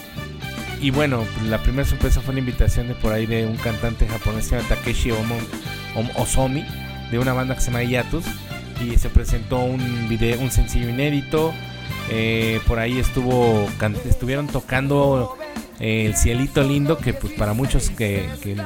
[0.80, 4.06] Y bueno, pues, la primera sorpresa fue la invitación de por ahí de un cantante
[4.08, 5.38] japonés que se llama Takeshi Omo-
[5.94, 6.64] Om- Ozomi,
[7.10, 8.24] de una banda que se llama Yatus.
[8.84, 11.52] Y se presentó un video, un sencillo inédito.
[12.10, 13.68] Eh, por ahí estuvo
[14.08, 15.36] estuvieron tocando
[15.80, 18.56] El Cielito Lindo, que pues para muchos que, que-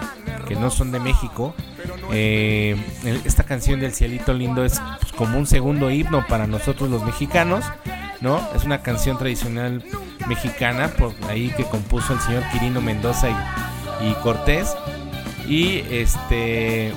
[0.57, 1.55] no son de México,
[2.13, 2.77] eh,
[3.25, 7.65] esta canción del Cielito Lindo es pues, como un segundo himno para nosotros los mexicanos,
[8.21, 8.41] ¿no?
[8.55, 9.83] Es una canción tradicional
[10.29, 14.75] mexicana, por ahí que compuso el señor Quirino Mendoza y, y Cortés.
[15.49, 16.93] Y este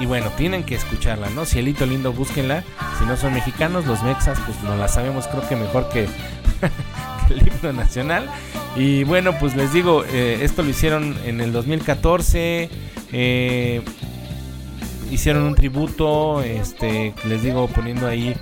[0.00, 1.44] y bueno, tienen que escucharla, ¿no?
[1.44, 2.64] Cielito lindo, búsquenla.
[2.98, 6.06] Si no son mexicanos, los mexas, pues no la sabemos, creo que mejor que,
[7.28, 8.28] que el himno nacional.
[8.76, 12.70] Y bueno, pues les digo, eh, esto lo hicieron en el 2014.
[13.12, 13.82] eh,
[15.10, 18.34] hicieron un tributo, este, les digo, poniendo ahí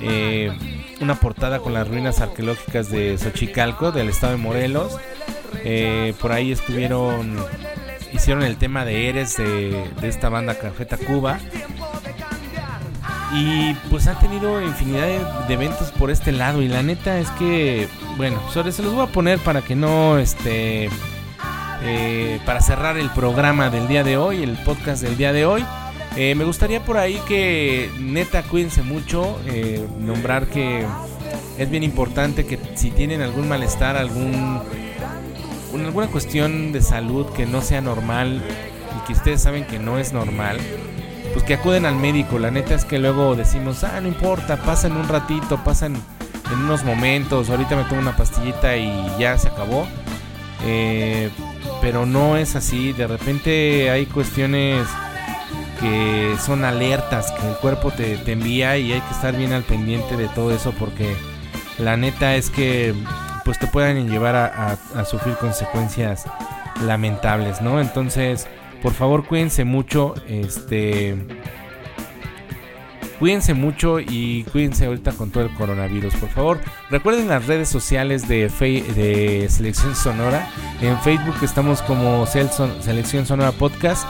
[0.00, 0.52] eh,
[1.00, 4.98] una portada con las ruinas arqueológicas de Xochicalco, del estado de Morelos.
[6.20, 7.36] Por ahí estuvieron,
[8.12, 11.40] hicieron el tema de Eres de, de esta banda Cafeta Cuba.
[13.34, 16.60] Y pues han tenido infinidad de, eventos por este lado.
[16.62, 20.18] Y la neta es que, bueno, sobre se los voy a poner para que no,
[20.18, 20.90] este,
[21.82, 25.64] eh, para cerrar el programa del día de hoy, el podcast del día de hoy.
[26.14, 30.84] Eh, me gustaría por ahí que neta cuídense mucho, eh, nombrar que
[31.56, 34.60] es bien importante que si tienen algún malestar, algún
[35.72, 38.42] un- alguna cuestión de salud que no sea normal
[38.94, 40.58] y que ustedes saben que no es normal,
[41.32, 42.38] pues que acuden al médico.
[42.38, 46.84] La neta es que luego decimos, ah, no importa, pasan un ratito, pasan en unos
[46.84, 49.86] momentos, ahorita me tomo una pastillita y ya se acabó.
[50.64, 51.30] Eh,
[51.80, 54.86] pero no es así, de repente hay cuestiones
[55.80, 59.64] que son alertas que el cuerpo te, te envía y hay que estar bien al
[59.64, 61.16] pendiente de todo eso porque
[61.78, 62.94] la neta es que
[63.44, 64.46] pues te pueden llevar a,
[64.94, 66.24] a- a sufrir consecuencias
[66.86, 67.80] lamentables, ¿no?
[67.80, 68.46] Entonces,
[68.82, 71.16] por favor, cuídense mucho, este
[73.18, 76.58] cuídense mucho y cuídense ahorita con todo el coronavirus, por favor.
[76.90, 80.48] Recuerden las redes sociales de, Fe- de Selección Sonora.
[80.80, 84.04] En Facebook estamos como Selección Sonora Podcast.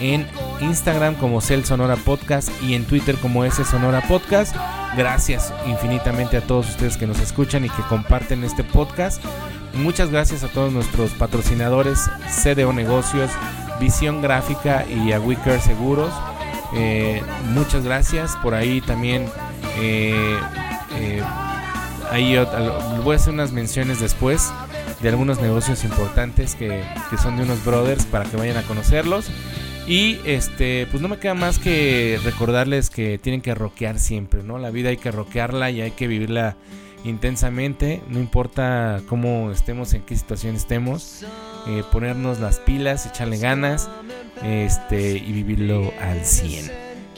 [0.00, 0.26] En
[0.60, 4.54] Instagram como Cel Sonora Podcast y en Twitter como S Sonora Podcast.
[4.96, 9.22] Gracias infinitamente a todos ustedes que nos escuchan y que comparten este podcast.
[9.74, 12.10] Muchas gracias a todos nuestros patrocinadores,
[12.42, 13.30] CDO Negocios,
[13.82, 16.14] Visión Gráfica y a Wicker Seguros.
[16.72, 17.20] Eh,
[17.52, 18.36] muchas gracias.
[18.36, 19.26] Por ahí también
[19.80, 20.38] eh,
[20.96, 21.22] eh,
[22.12, 22.36] ahí
[23.02, 24.52] voy a hacer unas menciones después
[25.00, 29.30] de algunos negocios importantes que, que son de unos brothers para que vayan a conocerlos.
[29.88, 34.58] Y este, pues no me queda más que recordarles que tienen que rockear siempre, ¿no?
[34.58, 36.56] La vida hay que rockearla y hay que vivirla
[37.04, 41.24] intensamente, no importa cómo estemos, en qué situación estemos,
[41.68, 43.90] eh, ponernos las pilas, echarle ganas,
[44.42, 46.70] este, y vivirlo al 100,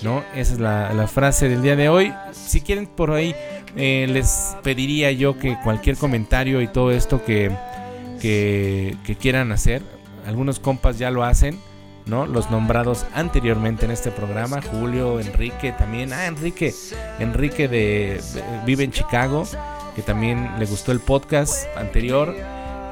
[0.03, 0.23] ¿no?
[0.35, 2.13] Esa es la, la frase del día de hoy.
[2.33, 3.35] Si quieren por ahí,
[3.77, 7.51] eh, les pediría yo que cualquier comentario y todo esto que,
[8.21, 9.83] que, que quieran hacer,
[10.27, 11.59] algunos compas ya lo hacen.
[12.07, 12.27] ¿No?
[12.27, 16.13] Los nombrados anteriormente en este programa, Julio, Enrique también.
[16.13, 16.75] Ah, Enrique,
[17.19, 18.21] Enrique de,
[18.67, 19.45] vive en Chicago,
[19.97, 22.35] que también le gustó el podcast anterior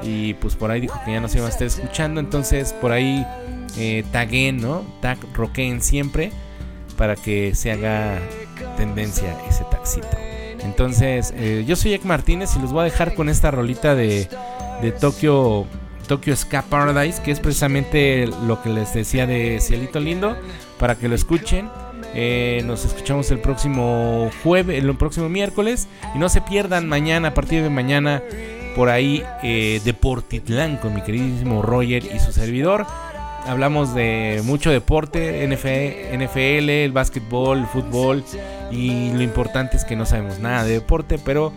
[0.01, 2.91] y pues por ahí dijo que ya no se iba a estar escuchando, entonces por
[2.91, 3.25] ahí
[3.77, 4.83] eh, taguen, ¿no?
[5.01, 6.31] Tag roqueen siempre
[6.97, 8.19] para que se haga
[8.77, 10.07] tendencia ese taxito.
[10.59, 14.29] Entonces, eh, yo soy Ek Martínez y los voy a dejar con esta rolita de,
[14.81, 15.65] de Tokio
[16.07, 20.37] Tokyo Ska Paradise, que es precisamente lo que les decía de Cielito Lindo,
[20.79, 21.69] para que lo escuchen.
[22.15, 25.87] Eh, nos escuchamos el próximo jueves, el próximo miércoles.
[26.15, 28.21] Y no se pierdan mañana, a partir de mañana,
[28.75, 32.85] por ahí, eh, Deportitlán con mi queridísimo Roger y su servidor.
[33.45, 38.23] Hablamos de mucho deporte, NFL, el básquetbol, el fútbol.
[38.71, 41.51] Y lo importante es que no sabemos nada de deporte, pero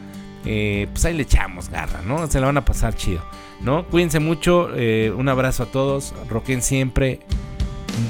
[0.47, 2.27] eh, pues ahí le echamos garra, ¿no?
[2.29, 3.23] Se la van a pasar chido,
[3.61, 3.85] ¿no?
[3.87, 7.21] Cuídense mucho, eh, un abrazo a todos, roquen siempre,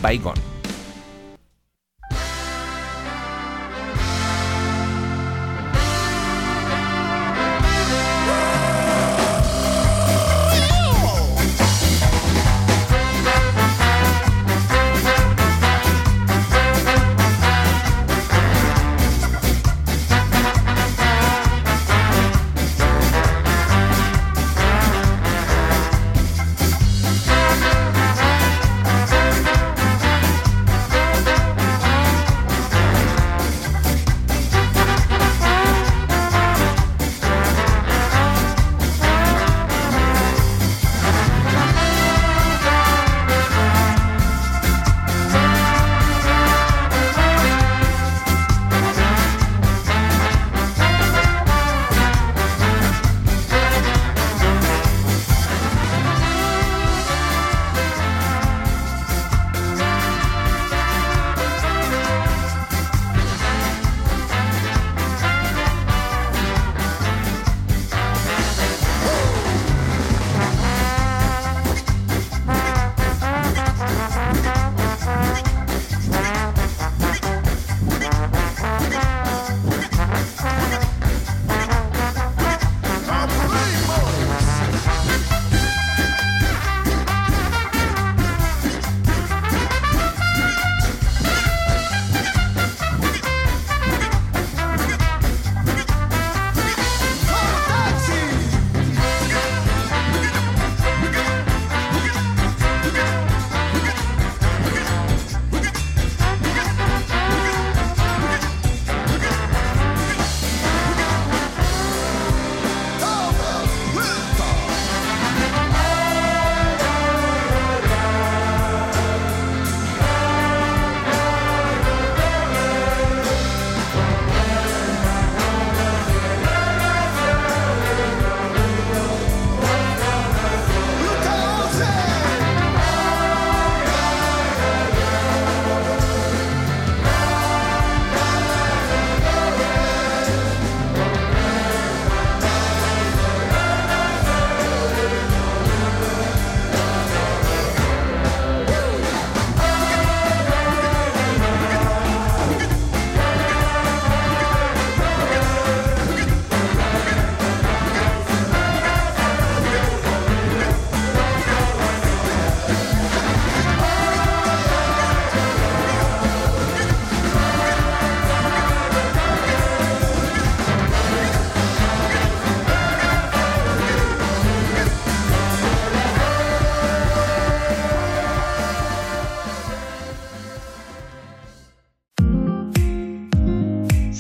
[0.03, 0.56] bye gone.